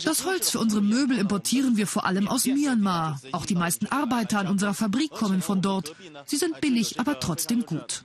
Das 0.04 0.26
Holz 0.26 0.50
für 0.50 0.58
unsere 0.58 0.82
Möbel 0.82 1.16
importieren 1.16 1.78
wir 1.78 1.86
vor 1.86 2.04
allem 2.04 2.28
aus 2.28 2.44
Myanmar. 2.44 3.18
Auch 3.32 3.46
die 3.46 3.54
meisten 3.54 3.86
Arbeiter 3.86 4.38
an 4.38 4.48
unserer 4.48 4.74
Fabrik 4.74 5.12
kommen 5.12 5.40
von 5.40 5.62
dort. 5.62 5.96
Sie 6.26 6.36
sind 6.36 6.60
billig, 6.60 7.00
aber 7.00 7.18
trotzdem 7.20 7.64
gut. 7.64 8.04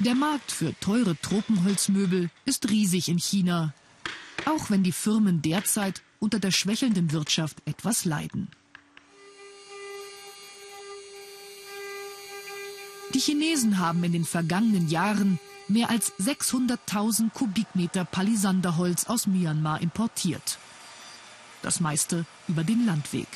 Der 0.00 0.14
Markt 0.16 0.50
für 0.50 0.74
teure 0.80 1.16
Tropenholzmöbel 1.16 2.30
ist 2.44 2.68
riesig 2.68 3.08
in 3.08 3.18
China. 3.18 3.74
Auch 4.44 4.70
wenn 4.70 4.82
die 4.82 4.90
Firmen 4.90 5.40
derzeit 5.40 6.02
unter 6.18 6.40
der 6.40 6.50
schwächelnden 6.50 7.12
Wirtschaft 7.12 7.58
etwas 7.64 8.04
leiden. 8.04 8.48
Die 13.14 13.20
Chinesen 13.20 13.78
haben 13.78 14.02
in 14.02 14.10
den 14.10 14.24
vergangenen 14.24 14.88
Jahren 14.88 15.38
mehr 15.68 15.88
als 15.88 16.12
600.000 16.14 17.30
Kubikmeter 17.30 18.04
Palisanderholz 18.04 19.06
aus 19.06 19.28
Myanmar 19.28 19.80
importiert. 19.80 20.58
Das 21.62 21.78
meiste 21.78 22.26
über 22.48 22.64
den 22.64 22.84
Landweg. 22.84 23.28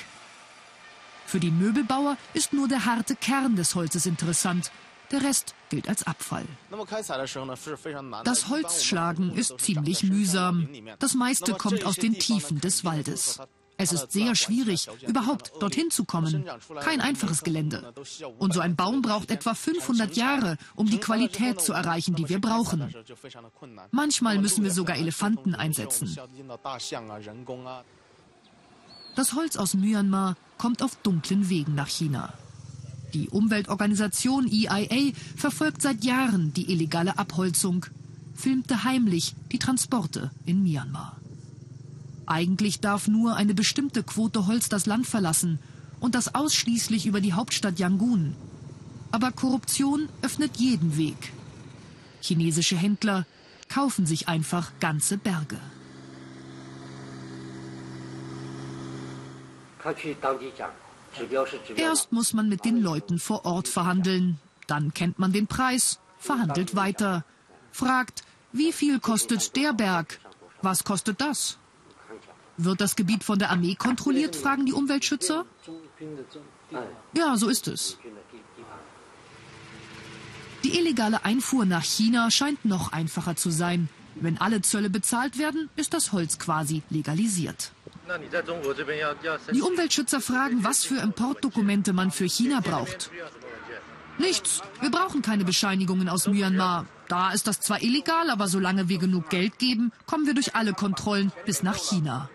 Für 1.26 1.38
die 1.38 1.52
Möbelbauer 1.52 2.16
ist 2.34 2.52
nur 2.52 2.66
der 2.66 2.86
harte 2.86 3.14
Kern 3.14 3.54
des 3.54 3.76
Holzes 3.76 4.04
interessant. 4.06 4.72
Der 5.12 5.22
Rest 5.22 5.54
gilt 5.70 5.88
als 5.88 6.06
Abfall. 6.06 6.44
Das 8.24 8.48
Holzschlagen 8.48 9.34
ist 9.34 9.60
ziemlich 9.60 10.02
mühsam. 10.02 10.68
Das 10.98 11.14
meiste 11.14 11.54
kommt 11.54 11.84
aus 11.84 11.96
den 11.96 12.18
Tiefen 12.18 12.60
des 12.60 12.84
Waldes. 12.84 13.40
Es 13.80 13.92
ist 13.92 14.10
sehr 14.10 14.34
schwierig, 14.34 14.88
überhaupt 15.06 15.52
dorthin 15.60 15.90
zu 15.90 16.04
kommen. 16.04 16.44
Kein 16.80 17.00
einfaches 17.00 17.44
Gelände. 17.44 17.94
Und 18.38 18.52
so 18.52 18.58
ein 18.58 18.74
Baum 18.74 19.02
braucht 19.02 19.30
etwa 19.30 19.54
500 19.54 20.16
Jahre, 20.16 20.58
um 20.74 20.90
die 20.90 20.98
Qualität 20.98 21.60
zu 21.60 21.72
erreichen, 21.72 22.16
die 22.16 22.28
wir 22.28 22.40
brauchen. 22.40 22.92
Manchmal 23.92 24.38
müssen 24.38 24.64
wir 24.64 24.72
sogar 24.72 24.96
Elefanten 24.96 25.54
einsetzen. 25.54 26.16
Das 29.14 29.32
Holz 29.34 29.56
aus 29.56 29.74
Myanmar 29.74 30.36
kommt 30.58 30.82
auf 30.82 30.96
dunklen 30.96 31.48
Wegen 31.48 31.76
nach 31.76 31.88
China. 31.88 32.32
Die 33.14 33.28
Umweltorganisation 33.28 34.48
EIA 34.48 35.12
verfolgt 35.36 35.82
seit 35.82 36.04
Jahren 36.04 36.52
die 36.52 36.70
illegale 36.70 37.16
Abholzung, 37.16 37.86
filmte 38.34 38.82
heimlich 38.84 39.34
die 39.52 39.58
Transporte 39.58 40.32
in 40.44 40.62
Myanmar. 40.64 41.17
Eigentlich 42.30 42.80
darf 42.80 43.08
nur 43.08 43.36
eine 43.36 43.54
bestimmte 43.54 44.02
Quote 44.02 44.46
Holz 44.46 44.68
das 44.68 44.84
Land 44.84 45.06
verlassen 45.06 45.58
und 45.98 46.14
das 46.14 46.34
ausschließlich 46.34 47.06
über 47.06 47.22
die 47.22 47.32
Hauptstadt 47.32 47.78
Yangon. 47.78 48.36
Aber 49.10 49.32
Korruption 49.32 50.10
öffnet 50.20 50.58
jeden 50.58 50.98
Weg. 50.98 51.32
Chinesische 52.20 52.76
Händler 52.76 53.24
kaufen 53.70 54.04
sich 54.04 54.28
einfach 54.28 54.72
ganze 54.78 55.16
Berge. 55.16 55.58
Erst 61.76 62.12
muss 62.12 62.34
man 62.34 62.50
mit 62.50 62.66
den 62.66 62.82
Leuten 62.82 63.18
vor 63.18 63.46
Ort 63.46 63.68
verhandeln, 63.68 64.38
dann 64.66 64.92
kennt 64.92 65.18
man 65.18 65.32
den 65.32 65.46
Preis, 65.46 65.98
verhandelt 66.18 66.76
weiter, 66.76 67.24
fragt, 67.72 68.22
wie 68.52 68.72
viel 68.72 69.00
kostet 69.00 69.56
der 69.56 69.72
Berg, 69.72 70.20
was 70.60 70.84
kostet 70.84 71.22
das? 71.22 71.56
Wird 72.58 72.80
das 72.80 72.96
Gebiet 72.96 73.22
von 73.22 73.38
der 73.38 73.50
Armee 73.50 73.76
kontrolliert, 73.76 74.34
fragen 74.34 74.66
die 74.66 74.72
Umweltschützer? 74.72 75.46
Ja, 77.16 77.36
so 77.36 77.48
ist 77.48 77.68
es. 77.68 77.98
Die 80.64 80.76
illegale 80.76 81.24
Einfuhr 81.24 81.64
nach 81.64 81.84
China 81.84 82.30
scheint 82.32 82.64
noch 82.64 82.92
einfacher 82.92 83.36
zu 83.36 83.50
sein. 83.50 83.88
Wenn 84.16 84.38
alle 84.38 84.60
Zölle 84.62 84.90
bezahlt 84.90 85.38
werden, 85.38 85.70
ist 85.76 85.94
das 85.94 86.10
Holz 86.10 86.40
quasi 86.40 86.82
legalisiert. 86.90 87.70
Die 89.52 89.62
Umweltschützer 89.62 90.20
fragen, 90.20 90.64
was 90.64 90.84
für 90.84 90.96
Importdokumente 90.96 91.92
man 91.92 92.10
für 92.10 92.28
China 92.28 92.58
braucht. 92.58 93.10
Nichts. 94.18 94.62
Wir 94.80 94.90
brauchen 94.90 95.22
keine 95.22 95.44
Bescheinigungen 95.44 96.08
aus 96.08 96.26
Myanmar. 96.26 96.86
Da 97.06 97.30
ist 97.30 97.46
das 97.46 97.60
zwar 97.60 97.80
illegal, 97.82 98.30
aber 98.30 98.48
solange 98.48 98.88
wir 98.88 98.98
genug 98.98 99.30
Geld 99.30 99.58
geben, 99.60 99.92
kommen 100.06 100.26
wir 100.26 100.34
durch 100.34 100.56
alle 100.56 100.72
Kontrollen 100.72 101.30
bis 101.46 101.62
nach 101.62 101.76
China. 101.76 102.28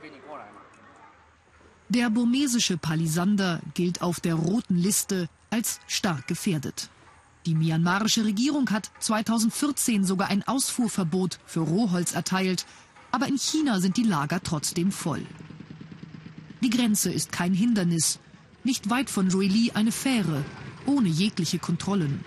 Der 1.89 2.09
burmesische 2.09 2.77
Palisander 2.77 3.61
gilt 3.73 4.01
auf 4.01 4.19
der 4.19 4.35
roten 4.35 4.75
Liste 4.75 5.29
als 5.49 5.79
stark 5.87 6.27
gefährdet. 6.27 6.89
Die 7.45 7.55
myanmarische 7.55 8.23
Regierung 8.23 8.69
hat 8.71 8.89
2014 8.99 10.05
sogar 10.05 10.29
ein 10.29 10.47
Ausfuhrverbot 10.47 11.39
für 11.45 11.59
Rohholz 11.59 12.13
erteilt, 12.13 12.65
aber 13.11 13.27
in 13.27 13.37
China 13.37 13.79
sind 13.79 13.97
die 13.97 14.03
Lager 14.03 14.41
trotzdem 14.41 14.91
voll. 14.91 15.25
Die 16.61 16.69
Grenze 16.69 17.11
ist 17.11 17.31
kein 17.31 17.53
Hindernis. 17.53 18.19
Nicht 18.63 18.89
weit 18.89 19.09
von 19.09 19.29
Ruili 19.29 19.71
eine 19.73 19.91
Fähre, 19.91 20.45
ohne 20.85 21.09
jegliche 21.09 21.59
Kontrollen. 21.59 22.23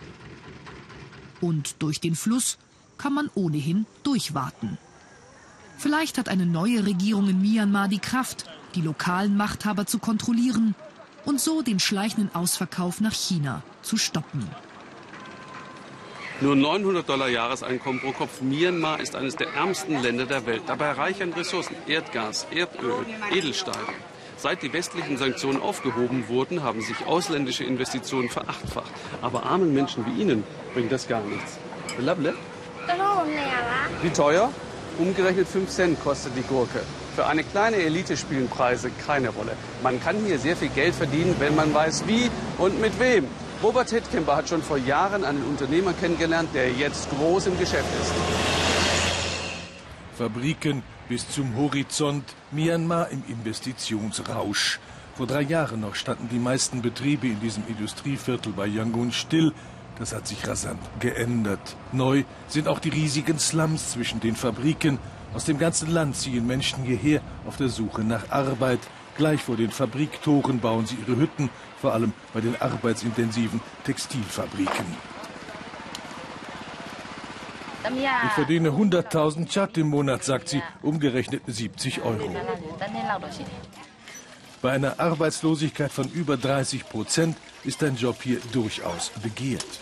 Und 1.40 1.76
durch 1.78 2.00
den 2.00 2.14
Fluss 2.14 2.58
kann 2.98 3.14
man 3.14 3.30
ohnehin 3.34 3.86
durchwarten. 4.02 4.76
Vielleicht 5.78 6.18
hat 6.18 6.28
eine 6.28 6.46
neue 6.46 6.84
Regierung 6.84 7.28
in 7.28 7.40
Myanmar 7.40 7.88
die 7.88 7.98
Kraft, 7.98 8.44
die 8.76 8.82
lokalen 8.82 9.36
Machthaber 9.36 9.86
zu 9.86 9.98
kontrollieren 9.98 10.74
und 11.24 11.40
so 11.40 11.62
den 11.62 11.80
schleichenden 11.80 12.32
Ausverkauf 12.34 13.00
nach 13.00 13.14
China 13.14 13.62
zu 13.82 13.96
stoppen. 13.96 14.48
Nur 16.42 16.54
900 16.54 17.08
Dollar 17.08 17.28
Jahreseinkommen 17.28 18.00
pro 18.00 18.12
Kopf. 18.12 18.42
Myanmar 18.42 19.00
ist 19.00 19.16
eines 19.16 19.36
der 19.36 19.54
ärmsten 19.54 20.02
Länder 20.02 20.26
der 20.26 20.44
Welt. 20.44 20.62
Dabei 20.66 20.92
reich 20.92 21.22
an 21.22 21.32
Ressourcen, 21.32 21.74
Erdgas, 21.86 22.46
Erdöl, 22.50 23.06
Edelstahl. 23.32 23.74
Seit 24.36 24.62
die 24.62 24.70
westlichen 24.74 25.16
Sanktionen 25.16 25.62
aufgehoben 25.62 26.28
wurden, 26.28 26.62
haben 26.62 26.82
sich 26.82 27.06
ausländische 27.06 27.64
Investitionen 27.64 28.28
verachtfacht. 28.28 28.92
Aber 29.22 29.44
armen 29.46 29.72
Menschen 29.72 30.04
wie 30.04 30.20
Ihnen 30.20 30.44
bringt 30.74 30.92
das 30.92 31.08
gar 31.08 31.22
nichts. 31.22 31.58
Wie 34.02 34.10
teuer? 34.10 34.52
Umgerechnet 34.98 35.48
5 35.48 35.70
Cent 35.70 36.04
kostet 36.04 36.36
die 36.36 36.42
Gurke. 36.42 36.82
Für 37.16 37.26
eine 37.26 37.44
kleine 37.44 37.76
Elite 37.76 38.14
spielen 38.14 38.46
Preise 38.46 38.90
keine 39.06 39.30
Rolle. 39.30 39.52
Man 39.82 39.98
kann 40.02 40.16
hier 40.26 40.38
sehr 40.38 40.54
viel 40.54 40.68
Geld 40.68 40.94
verdienen, 40.94 41.34
wenn 41.38 41.56
man 41.56 41.72
weiß, 41.72 42.06
wie 42.06 42.30
und 42.58 42.78
mit 42.78 43.00
wem. 43.00 43.26
Robert 43.62 43.90
Hettkemper 43.90 44.36
hat 44.36 44.50
schon 44.50 44.62
vor 44.62 44.76
Jahren 44.76 45.24
einen 45.24 45.42
Unternehmer 45.44 45.94
kennengelernt, 45.94 46.50
der 46.52 46.70
jetzt 46.72 47.08
groß 47.08 47.46
im 47.46 47.58
Geschäft 47.58 47.88
ist. 48.02 48.12
Fabriken 50.18 50.82
bis 51.08 51.26
zum 51.26 51.56
Horizont, 51.56 52.34
Myanmar 52.50 53.08
im 53.08 53.22
Investitionsrausch. 53.28 54.78
Vor 55.16 55.26
drei 55.26 55.40
Jahren 55.40 55.80
noch 55.80 55.94
standen 55.94 56.28
die 56.28 56.38
meisten 56.38 56.82
Betriebe 56.82 57.28
in 57.28 57.40
diesem 57.40 57.66
Industrieviertel 57.66 58.52
bei 58.52 58.66
Yangon 58.66 59.10
still. 59.10 59.54
Das 59.98 60.12
hat 60.12 60.28
sich 60.28 60.46
rasant 60.46 60.80
geändert. 61.00 61.76
Neu 61.92 62.24
sind 62.48 62.68
auch 62.68 62.78
die 62.78 62.90
riesigen 62.90 63.38
Slums 63.38 63.92
zwischen 63.92 64.20
den 64.20 64.36
Fabriken. 64.36 64.98
Aus 65.34 65.44
dem 65.44 65.58
ganzen 65.58 65.90
Land 65.90 66.16
ziehen 66.16 66.46
Menschen 66.46 66.84
hierher 66.84 67.20
auf 67.46 67.56
der 67.56 67.68
Suche 67.68 68.02
nach 68.02 68.30
Arbeit. 68.30 68.80
Gleich 69.16 69.42
vor 69.42 69.56
den 69.56 69.70
Fabriktoren 69.70 70.60
bauen 70.60 70.86
sie 70.86 70.96
ihre 70.96 71.16
Hütten, 71.16 71.50
vor 71.80 71.92
allem 71.92 72.12
bei 72.34 72.40
den 72.40 72.60
arbeitsintensiven 72.60 73.60
Textilfabriken. 73.84 74.86
Ich 78.24 78.32
verdiene 78.32 78.70
100.000 78.70 79.48
Chat 79.48 79.78
im 79.78 79.88
Monat, 79.88 80.24
sagt 80.24 80.48
sie, 80.48 80.62
umgerechnet 80.82 81.42
70 81.46 82.02
Euro. 82.02 82.34
Bei 84.60 84.72
einer 84.72 84.98
Arbeitslosigkeit 84.98 85.92
von 85.92 86.08
über 86.10 86.36
30 86.36 86.88
Prozent 86.88 87.36
ist 87.62 87.82
ein 87.84 87.96
Job 87.96 88.16
hier 88.22 88.40
durchaus 88.52 89.10
begehrt. 89.22 89.80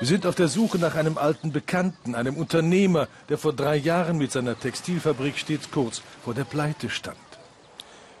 Wir 0.00 0.08
sind 0.08 0.26
auf 0.26 0.34
der 0.34 0.48
Suche 0.48 0.78
nach 0.78 0.96
einem 0.96 1.18
alten 1.18 1.52
Bekannten, 1.52 2.16
einem 2.16 2.36
Unternehmer, 2.36 3.06
der 3.28 3.38
vor 3.38 3.52
drei 3.52 3.76
Jahren 3.76 4.18
mit 4.18 4.32
seiner 4.32 4.58
Textilfabrik 4.58 5.38
stets 5.38 5.70
kurz 5.70 6.02
vor 6.24 6.34
der 6.34 6.44
Pleite 6.44 6.90
stand. 6.90 7.16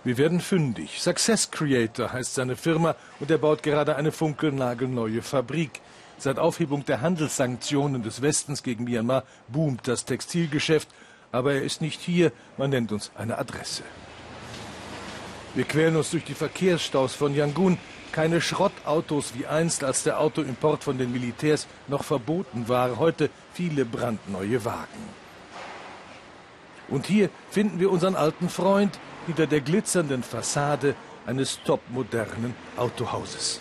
Wir 0.04 0.16
werden 0.16 0.40
fündig. 0.40 1.00
Success 1.00 1.50
Creator 1.50 2.12
heißt 2.12 2.34
seine 2.34 2.56
Firma 2.56 2.94
und 3.18 3.30
er 3.30 3.38
baut 3.38 3.64
gerade 3.64 3.96
eine 3.96 4.12
funkelnagelneue 4.12 5.20
Fabrik. 5.20 5.80
Seit 6.16 6.38
Aufhebung 6.38 6.84
der 6.84 7.00
Handelssanktionen 7.00 8.04
des 8.04 8.22
Westens 8.22 8.62
gegen 8.62 8.84
Myanmar 8.84 9.24
boomt 9.48 9.88
das 9.88 10.04
Textilgeschäft, 10.04 10.88
aber 11.32 11.54
er 11.54 11.62
ist 11.62 11.80
nicht 11.80 12.00
hier, 12.00 12.30
man 12.56 12.70
nennt 12.70 12.92
uns 12.92 13.10
eine 13.16 13.36
Adresse. 13.36 13.82
Wir 15.54 15.64
quälen 15.64 15.96
uns 15.96 16.10
durch 16.10 16.24
die 16.24 16.34
Verkehrsstaus 16.34 17.14
von 17.14 17.34
Yangon, 17.34 17.78
keine 18.14 18.40
Schrottautos 18.40 19.34
wie 19.36 19.44
einst, 19.44 19.82
als 19.82 20.04
der 20.04 20.20
Autoimport 20.20 20.84
von 20.84 20.98
den 20.98 21.10
Militärs 21.10 21.66
noch 21.88 22.04
verboten 22.04 22.68
war, 22.68 22.96
heute 23.00 23.28
viele 23.52 23.84
brandneue 23.84 24.64
Wagen. 24.64 25.08
Und 26.88 27.06
hier 27.06 27.28
finden 27.50 27.80
wir 27.80 27.90
unseren 27.90 28.14
alten 28.14 28.48
Freund 28.48 29.00
hinter 29.26 29.48
der 29.48 29.62
glitzernden 29.62 30.22
Fassade 30.22 30.94
eines 31.26 31.60
topmodernen 31.64 32.54
Autohauses. 32.76 33.58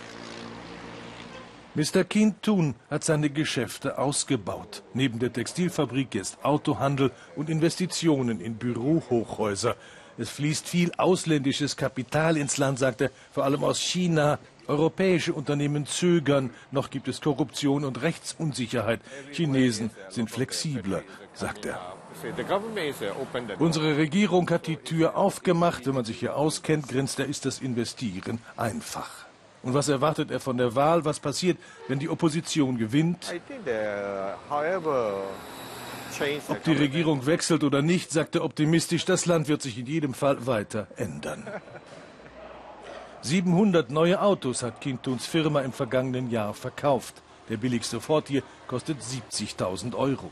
Mr. 1.73 2.03
Kintun 2.03 2.75
hat 2.91 3.03
seine 3.03 3.31
Geschäfte 3.31 3.97
ausgebaut. 3.97 4.83
Neben 4.93 5.17
der 5.17 5.33
Textilfabrik 5.33 6.13
ist 6.13 6.45
Autohandel 6.45 7.11
und 7.35 7.49
Investitionen 7.49 8.39
in 8.39 8.57
Bürohochhäuser. 8.57 9.75
Es 10.17 10.29
fließt 10.29 10.67
viel 10.67 10.91
ausländisches 10.97 11.75
Kapital 11.75 12.37
ins 12.37 12.57
Land, 12.57 12.79
sagt 12.79 13.01
er, 13.01 13.09
vor 13.31 13.43
allem 13.43 13.63
aus 13.63 13.79
China. 13.79 14.39
Europäische 14.65 15.33
Unternehmen 15.33 15.85
zögern, 15.85 16.51
noch 16.71 16.89
gibt 16.89 17.09
es 17.09 17.19
Korruption 17.19 17.83
und 17.83 18.01
Rechtsunsicherheit. 18.01 19.01
Chinesen 19.31 19.89
sind 20.09 20.31
flexibler, 20.31 21.01
sagt 21.33 21.65
er. 21.65 21.79
Unsere 23.59 23.97
Regierung 23.97 24.49
hat 24.49 24.67
die 24.67 24.77
Tür 24.77 25.17
aufgemacht. 25.17 25.85
Wenn 25.85 25.95
man 25.95 26.05
sich 26.05 26.19
hier 26.19 26.37
auskennt, 26.37 26.87
grinst 26.87 27.19
er, 27.19 27.25
ist 27.25 27.45
das 27.45 27.59
Investieren 27.59 28.39
einfach. 28.55 29.09
Und 29.63 29.73
was 29.73 29.89
erwartet 29.89 30.31
er 30.31 30.39
von 30.39 30.57
der 30.57 30.75
Wahl? 30.75 31.03
Was 31.03 31.19
passiert, 31.19 31.57
wenn 31.87 31.99
die 31.99 32.09
Opposition 32.09 32.77
gewinnt? 32.77 33.33
Ob 36.47 36.63
die 36.63 36.73
Regierung 36.73 37.25
wechselt 37.25 37.63
oder 37.63 37.81
nicht, 37.81 38.11
sagt 38.11 38.35
er 38.35 38.43
optimistisch, 38.43 39.05
das 39.05 39.25
Land 39.25 39.47
wird 39.47 39.61
sich 39.61 39.77
in 39.77 39.85
jedem 39.85 40.13
Fall 40.13 40.45
weiter 40.45 40.87
ändern. 40.95 41.47
700 43.21 43.89
neue 43.89 44.21
Autos 44.21 44.63
hat 44.63 44.81
Kintuns 44.81 45.25
Firma 45.25 45.61
im 45.61 45.71
vergangenen 45.71 46.29
Jahr 46.29 46.53
verkauft. 46.53 47.21
Der 47.49 47.57
billigste 47.57 48.01
Ford 48.01 48.27
hier 48.27 48.43
kostet 48.67 48.99
70.000 49.01 49.95
Euro. 49.95 50.29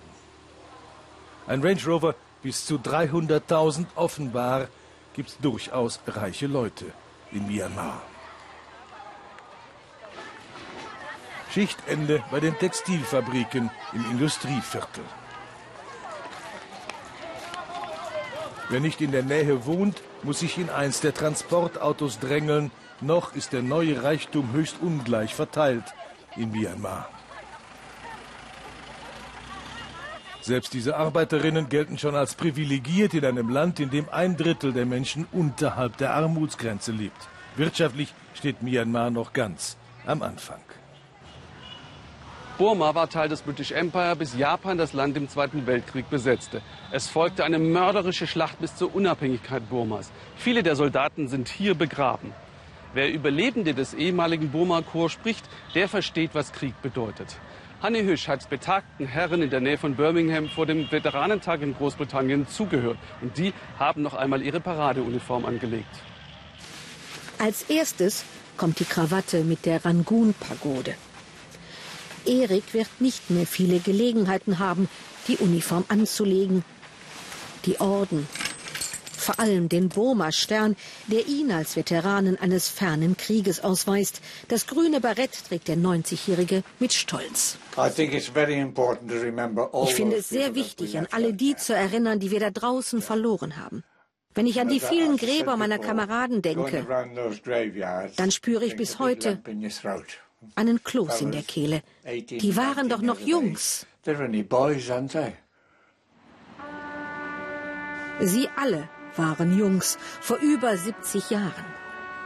Ein 1.47 1.61
Range 1.61 1.81
Rover 1.85 2.15
bis 2.43 2.65
zu 2.65 2.75
300.000 2.75 3.85
offenbar 3.95 4.67
gibt 5.13 5.29
es 5.29 5.37
durchaus 5.37 5.99
reiche 6.07 6.47
Leute 6.47 6.85
in 7.31 7.47
Myanmar. 7.47 8.01
Schichtende 11.53 12.23
bei 12.31 12.39
den 12.39 12.57
Textilfabriken 12.57 13.69
im 13.93 14.11
Industrieviertel. 14.11 15.03
Wer 18.71 18.79
nicht 18.79 19.01
in 19.01 19.11
der 19.11 19.23
Nähe 19.23 19.65
wohnt, 19.65 20.01
muss 20.23 20.39
sich 20.39 20.57
in 20.57 20.69
eins 20.69 21.01
der 21.01 21.13
Transportautos 21.13 22.19
drängeln. 22.19 22.71
Noch 23.01 23.35
ist 23.35 23.51
der 23.51 23.63
neue 23.63 24.01
Reichtum 24.01 24.53
höchst 24.53 24.77
ungleich 24.81 25.35
verteilt 25.35 25.83
in 26.37 26.51
Myanmar. 26.51 27.09
Selbst 30.39 30.73
diese 30.73 30.95
Arbeiterinnen 30.95 31.67
gelten 31.67 31.97
schon 31.97 32.15
als 32.15 32.35
privilegiert 32.35 33.13
in 33.13 33.25
einem 33.25 33.49
Land, 33.49 33.81
in 33.81 33.89
dem 33.89 34.07
ein 34.09 34.37
Drittel 34.37 34.71
der 34.71 34.85
Menschen 34.85 35.27
unterhalb 35.33 35.97
der 35.97 36.13
Armutsgrenze 36.13 36.93
lebt. 36.93 37.27
Wirtschaftlich 37.57 38.13
steht 38.33 38.63
Myanmar 38.63 39.09
noch 39.11 39.33
ganz 39.33 39.75
am 40.05 40.21
Anfang. 40.21 40.61
Burma 42.61 42.93
war 42.93 43.09
Teil 43.09 43.27
des 43.27 43.41
British 43.41 43.71
Empire, 43.71 44.15
bis 44.15 44.37
Japan 44.37 44.77
das 44.77 44.93
Land 44.93 45.17
im 45.17 45.27
Zweiten 45.27 45.65
Weltkrieg 45.65 46.11
besetzte. 46.11 46.61
Es 46.91 47.07
folgte 47.07 47.43
eine 47.43 47.57
mörderische 47.57 48.27
Schlacht 48.27 48.59
bis 48.59 48.75
zur 48.75 48.93
Unabhängigkeit 48.93 49.67
Burmas. 49.67 50.11
Viele 50.35 50.61
der 50.61 50.75
Soldaten 50.75 51.27
sind 51.27 51.49
hier 51.49 51.73
begraben. 51.73 52.35
Wer 52.93 53.11
Überlebende 53.11 53.73
des 53.73 53.95
ehemaligen 53.95 54.51
Burma-Korps 54.51 55.13
spricht, 55.13 55.43
der 55.73 55.89
versteht, 55.89 56.35
was 56.35 56.51
Krieg 56.51 56.79
bedeutet. 56.83 57.35
Hanne 57.81 58.03
Hüsch 58.03 58.27
hat 58.27 58.47
betagten 58.47 59.07
Herren 59.07 59.41
in 59.41 59.49
der 59.49 59.59
Nähe 59.59 59.79
von 59.79 59.95
Birmingham 59.95 60.47
vor 60.47 60.67
dem 60.67 60.91
Veteranentag 60.91 61.63
in 61.63 61.73
Großbritannien 61.73 62.47
zugehört. 62.47 62.99
Und 63.21 63.39
die 63.39 63.53
haben 63.79 64.03
noch 64.03 64.13
einmal 64.13 64.43
ihre 64.43 64.59
Paradeuniform 64.59 65.45
angelegt. 65.45 65.95
Als 67.39 67.63
erstes 67.71 68.23
kommt 68.55 68.79
die 68.79 68.85
Krawatte 68.85 69.43
mit 69.43 69.65
der 69.65 69.83
Rangoon-Pagode. 69.83 70.93
Erik 72.25 72.73
wird 72.73 72.89
nicht 72.99 73.29
mehr 73.29 73.45
viele 73.45 73.79
Gelegenheiten 73.79 74.59
haben, 74.59 74.89
die 75.27 75.37
Uniform 75.37 75.85
anzulegen. 75.87 76.63
Die 77.65 77.79
Orden, 77.79 78.27
vor 79.21 79.39
allem 79.39 79.69
den 79.69 79.89
Burma-Stern, 79.89 80.75
der 81.07 81.27
ihn 81.27 81.51
als 81.51 81.75
Veteranen 81.75 82.39
eines 82.39 82.67
fernen 82.67 83.15
Krieges 83.15 83.63
ausweist. 83.63 84.21
Das 84.47 84.67
grüne 84.67 84.99
Barett 84.99 85.31
trägt 85.47 85.67
der 85.67 85.77
90-Jährige 85.77 86.63
mit 86.79 86.91
Stolz. 86.93 87.57
Ich 89.85 89.93
finde 89.93 90.15
es 90.17 90.29
sehr 90.29 90.55
wichtig, 90.55 90.97
an 90.97 91.07
alle 91.11 91.33
die 91.33 91.55
zu 91.55 91.73
erinnern, 91.73 92.19
die 92.19 92.31
wir 92.31 92.39
da 92.39 92.49
draußen 92.49 93.01
verloren 93.01 93.57
haben. 93.57 93.83
Wenn 94.33 94.47
ich 94.47 94.59
an 94.61 94.69
die 94.69 94.79
vielen 94.79 95.17
Gräber 95.17 95.57
meiner 95.57 95.77
Kameraden 95.77 96.41
denke, 96.41 96.87
dann 98.15 98.31
spüre 98.31 98.65
ich 98.65 98.77
bis 98.77 98.97
heute 98.97 99.41
einen 100.55 100.83
Kloß 100.83 101.21
in 101.21 101.31
der 101.31 101.43
Kehle. 101.43 101.81
Die 102.05 102.55
waren 102.55 102.89
doch 102.89 103.01
noch 103.01 103.19
Jungs. 103.19 103.85
Sie 108.19 108.49
alle 108.55 108.89
waren 109.15 109.57
Jungs 109.57 109.97
vor 110.21 110.37
über 110.37 110.77
70 110.77 111.29
Jahren. 111.29 111.65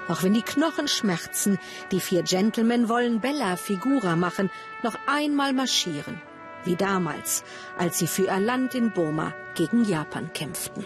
Auch 0.08 0.22
wenn 0.22 0.34
die 0.34 0.44
Knochen 0.44 0.88
schmerzen, 0.88 1.58
die 1.92 2.00
vier 2.00 2.24
Gentlemen 2.24 2.90
wollen 2.90 3.22
Bella 3.22 3.56
Figura 3.56 4.16
machen, 4.16 4.52
noch 4.84 4.96
einmal 5.08 5.54
marschieren. 5.54 6.22
Wie 6.64 6.76
damals, 6.76 7.44
als 7.78 8.00
sie 8.00 8.08
für 8.08 8.26
ihr 8.26 8.40
Land 8.40 8.76
in 8.76 8.92
Burma 8.92 9.34
gegen 9.56 9.84
Japan 9.86 10.32
kämpften. 10.34 10.84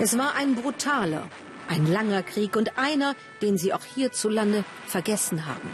Es 0.00 0.16
war 0.16 0.34
ein 0.34 0.54
brutaler 0.54 1.28
ein 1.68 1.86
langer 1.86 2.22
Krieg 2.22 2.56
und 2.56 2.78
einer, 2.78 3.14
den 3.42 3.58
sie 3.58 3.72
auch 3.72 3.84
hierzulande 3.84 4.64
vergessen 4.86 5.46
haben. 5.46 5.70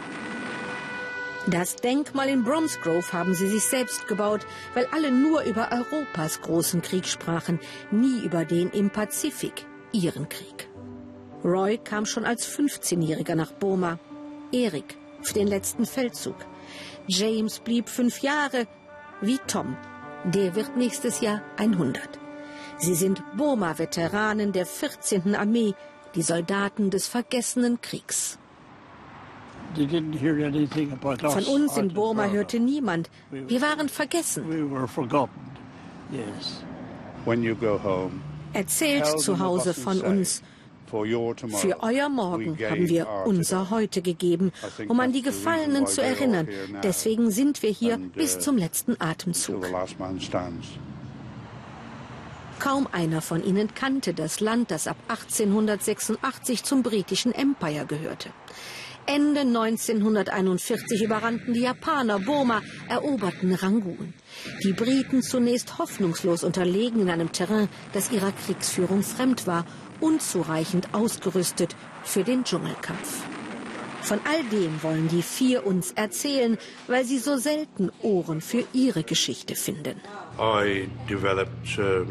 Das 1.47 1.75
Denkmal 1.75 2.29
in 2.29 2.43
Bromsgrove 2.43 3.13
haben 3.13 3.35
sie 3.35 3.47
sich 3.47 3.63
selbst 3.65 4.07
gebaut, 4.07 4.47
weil 4.73 4.87
alle 4.91 5.11
nur 5.11 5.43
über 5.43 5.69
Europas 5.71 6.41
großen 6.41 6.81
Krieg 6.81 7.05
sprachen, 7.05 7.59
nie 7.91 8.23
über 8.25 8.45
den 8.45 8.71
im 8.71 8.89
Pazifik, 8.89 9.65
ihren 9.91 10.27
Krieg. 10.27 10.67
Roy 11.43 11.77
kam 11.77 12.07
schon 12.07 12.25
als 12.25 12.49
15-Jähriger 12.49 13.35
nach 13.35 13.51
Burma, 13.51 13.99
Erik 14.51 14.97
für 15.21 15.35
den 15.35 15.47
letzten 15.47 15.85
Feldzug. 15.85 16.37
James 17.07 17.59
blieb 17.59 17.89
fünf 17.89 18.21
Jahre, 18.21 18.67
wie 19.21 19.37
Tom. 19.45 19.77
Der 20.23 20.55
wird 20.55 20.75
nächstes 20.75 21.21
Jahr 21.21 21.43
100. 21.57 22.24
Sie 22.77 22.95
sind 22.95 23.23
Burma-Veteranen 23.37 24.51
der 24.51 24.65
14. 24.65 25.35
Armee, 25.35 25.73
die 26.15 26.21
Soldaten 26.21 26.89
des 26.89 27.07
vergessenen 27.07 27.81
Kriegs. 27.81 28.37
Von 29.75 31.43
uns 31.45 31.77
in 31.77 31.93
Burma 31.93 32.27
hörte 32.27 32.59
niemand. 32.59 33.09
Wir 33.31 33.61
waren 33.61 33.89
vergessen. 33.89 34.45
Erzählt 38.53 39.19
zu 39.19 39.39
Hause 39.39 39.73
von 39.73 40.01
uns. 40.01 40.41
Für 40.87 41.81
euer 41.81 42.09
Morgen 42.09 42.57
haben 42.69 42.87
wir 42.87 43.07
unser 43.25 43.69
Heute 43.69 44.01
gegeben, 44.01 44.51
um 44.87 44.99
an 44.99 45.11
die 45.11 45.23
Gefallenen 45.23 45.87
zu 45.87 46.01
erinnern. 46.01 46.47
Deswegen 46.83 47.31
sind 47.31 47.63
wir 47.63 47.71
hier 47.71 47.97
bis 47.97 48.39
zum 48.39 48.57
letzten 48.57 48.95
Atemzug. 49.01 49.65
Kaum 52.59 52.87
einer 52.91 53.21
von 53.21 53.43
ihnen 53.43 53.73
kannte 53.73 54.13
das 54.13 54.39
Land, 54.39 54.71
das 54.71 54.87
ab 54.87 54.97
1886 55.07 56.63
zum 56.63 56.83
britischen 56.83 57.33
Empire 57.33 57.85
gehörte. 57.85 58.29
Ende 59.07 59.41
1941 59.41 61.03
überrannten 61.03 61.53
die 61.53 61.61
Japaner 61.61 62.17
Burma, 62.19 62.63
eroberten 62.89 63.53
Rangoon. 63.53 64.15
Die 64.63 64.73
Briten 64.73 65.21
zunächst 65.21 65.77
hoffnungslos 65.77 66.43
unterlegen 66.43 67.01
in 67.01 67.09
einem 67.11 67.31
Terrain, 67.31 67.69
das 67.93 68.11
ihrer 68.11 68.31
Kriegsführung 68.31 69.03
fremd 69.03 69.45
war, 69.45 69.65
unzureichend 69.99 70.93
ausgerüstet 70.93 71.75
für 72.03 72.23
den 72.23 72.43
Dschungelkampf. 72.43 73.21
Von 74.01 74.19
all 74.23 74.43
dem 74.45 74.81
wollen 74.81 75.07
die 75.07 75.21
vier 75.21 75.65
uns 75.65 75.91
erzählen, 75.91 76.57
weil 76.87 77.05
sie 77.05 77.19
so 77.19 77.37
selten 77.37 77.91
Ohren 78.01 78.41
für 78.41 78.63
ihre 78.73 79.03
Geschichte 79.03 79.55
finden. 79.55 80.01
I 80.39 80.87
developed, 81.07 81.79
uh 81.79 82.05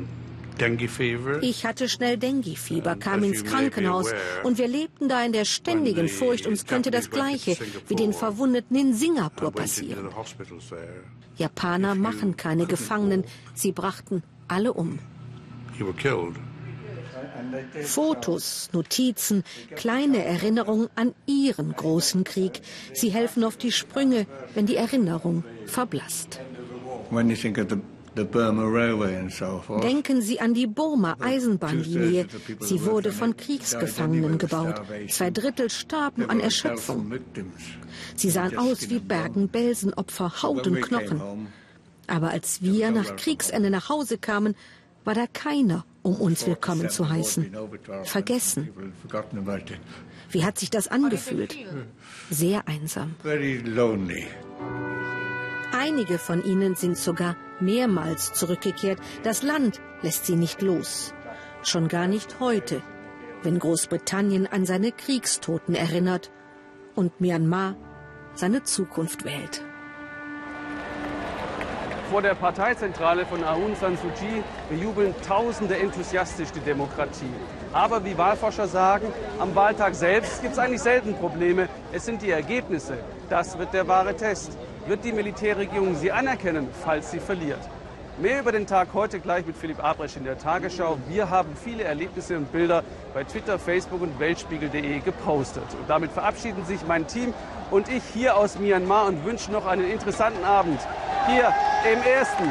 ich 1.41 1.67
hatte 1.67 1.89
schnell 1.89 2.17
Dengue-Fieber, 2.17 2.97
kam 2.97 3.25
ins 3.25 3.45
Krankenhaus 3.45 4.13
und 4.45 4.59
wir 4.59 4.69
lebten 4.69 5.09
da 5.09 5.25
in 5.25 5.33
der 5.33 5.45
ständigen 5.45 6.09
Furcht, 6.09 6.47
uns 6.47 6.67
könnte 6.67 6.91
das 6.91 7.11
Gleiche 7.11 7.57
wie 7.89 7.97
den 7.97 8.13
Verwundeten 8.13 8.77
in 8.77 8.95
Singapur 8.95 9.51
passieren. 9.51 10.09
Japaner 11.37 11.95
machen 11.95 12.37
keine 12.37 12.67
Gefangenen, 12.67 13.25
sie 13.55 13.73
brachten 13.73 14.23
alle 14.49 14.73
um. 14.73 14.99
Fotos, 17.83 18.71
Notizen, 18.73 19.45
kleine 19.75 20.25
Erinnerungen 20.25 20.89
an 20.95 21.15
ihren 21.27 21.73
großen 21.73 22.25
Krieg. 22.25 22.61
Sie 22.93 23.11
helfen 23.11 23.45
auf 23.45 23.57
die 23.57 23.73
Sprünge, 23.73 24.27
wenn 24.55 24.67
die 24.67 24.77
Erinnerung 24.77 25.45
verblasst. 25.67 26.41
When 27.11 27.29
you 27.29 27.37
think 27.37 27.59
of 27.59 27.69
the 27.69 27.77
Denken 28.17 30.11
Sie 30.23 30.41
an 30.41 30.55
die 30.55 30.67
Burma-Eisenbahnlinie. 30.67 32.27
Sie 32.61 32.85
wurde 32.85 33.13
von 33.13 33.37
Kriegsgefangenen 33.37 34.39
gebaut. 34.39 34.81
Zwei 35.09 35.31
Drittel 35.31 35.71
starben 35.71 36.31
an 36.31 36.41
Erschöpfung. 36.41 37.13
Sie 38.15 38.31
sahen 38.31 38.57
aus 38.57 38.89
wie 38.91 39.01
Bergen-Belsen-Opfer, 39.01 40.43
Haut 40.43 40.67
und 40.67 40.81
Knochen. 40.81 41.49
Aber 42.07 42.31
als 42.31 42.63
wir 42.63 42.91
nach 42.91 43.17
Kriegsende 43.17 43.71
nach 43.71 43.89
Hause 43.89 44.19
kamen, 44.19 44.55
war 45.05 45.15
da 45.15 45.27
keiner, 45.27 45.85
um 46.03 46.17
uns 46.17 46.47
willkommen 46.47 46.91
zu 46.91 47.09
heißen. 47.09 47.57
Vergessen. 48.05 48.69
Wie 50.31 50.45
hat 50.45 50.59
sich 50.59 50.71
das 50.71 50.89
angefühlt? 50.89 51.57
Sehr 52.31 52.69
einsam. 52.69 53.15
Einige 55.73 56.19
von 56.19 56.45
ihnen 56.45 56.77
sind 56.77 56.97
sogar 56.97 57.37
mehrmals 57.61 58.33
zurückgekehrt. 58.33 58.99
Das 59.23 59.43
Land 59.43 59.81
lässt 60.03 60.27
sie 60.27 60.37
nicht 60.37 60.63
los. 60.63 61.15
Schon 61.63 61.89
gar 61.89 62.07
nicht 62.07 62.41
heute, 62.41 62.83
wenn 63.43 63.59
Großbritannien 63.59 64.47
an 64.47 64.67
seine 64.67 64.93
Kriegstoten 64.93 65.75
erinnert 65.75 66.31
und 66.95 67.21
Myanmar 67.21 67.77
seine 68.35 68.63
Zukunft 68.63 69.25
wählt. 69.25 69.65
Vor 72.11 72.21
der 72.23 72.35
Parteizentrale 72.35 73.25
von 73.27 73.43
Aung 73.43 73.75
San 73.81 73.97
Suu 73.97 74.11
Kyi 74.19 74.43
bejubeln 74.69 75.15
Tausende 75.27 75.77
enthusiastisch 75.77 76.53
die 76.53 76.61
Demokratie. 76.61 77.33
Aber 77.73 78.05
wie 78.05 78.17
Wahlforscher 78.17 78.69
sagen, 78.69 79.07
am 79.39 79.55
Wahltag 79.55 79.95
selbst 79.95 80.43
gibt 80.43 80.53
es 80.53 80.59
eigentlich 80.59 80.83
selten 80.83 81.15
Probleme. 81.15 81.69
Es 81.93 82.05
sind 82.05 82.23
die 82.23 82.31
Ergebnisse. 82.31 82.99
Das 83.31 83.59
wird 83.59 83.73
der 83.73 83.89
wahre 83.89 84.15
Test 84.15 84.57
wird 84.87 85.05
die 85.05 85.13
Militärregierung 85.13 85.95
sie 85.95 86.13
anerkennen, 86.13 86.69
falls 86.85 87.11
sie 87.11 87.21
verliert. 87.21 87.61
Mehr 88.19 88.41
über 88.41 88.53
den 88.53 88.67
Tag 88.67 88.89
heute 88.95 89.19
gleich 89.19 89.45
mit 89.45 89.57
Philipp 89.57 89.83
Abresch 89.83 90.17
in 90.17 90.23
der 90.23 90.39
Tagesschau. 90.39 90.99
Wir 91.09 91.31
haben 91.31 91.51
viele 91.57 91.83
Erlebnisse 91.83 92.37
und 92.37 92.53
Bilder 92.53 92.85
bei 93.13 93.25
Twitter, 93.25 93.59
Facebook 93.59 94.03
und 94.03 94.21
Weltspiegel.de 94.21 95.01
gepostet. 95.01 95.65
Und 95.65 95.89
damit 95.91 96.13
verabschieden 96.13 96.65
sich 96.65 96.87
mein 96.87 97.09
Team 97.09 97.35
und 97.73 97.89
ich 97.89 98.05
hier 98.13 98.37
aus 98.37 98.57
Myanmar 98.57 99.07
und 99.07 99.25
wünschen 99.25 99.53
noch 99.53 99.67
einen 99.67 99.91
interessanten 99.91 100.45
Abend 100.45 100.79
hier 101.27 101.53
im 101.93 102.03
ersten 102.03 102.45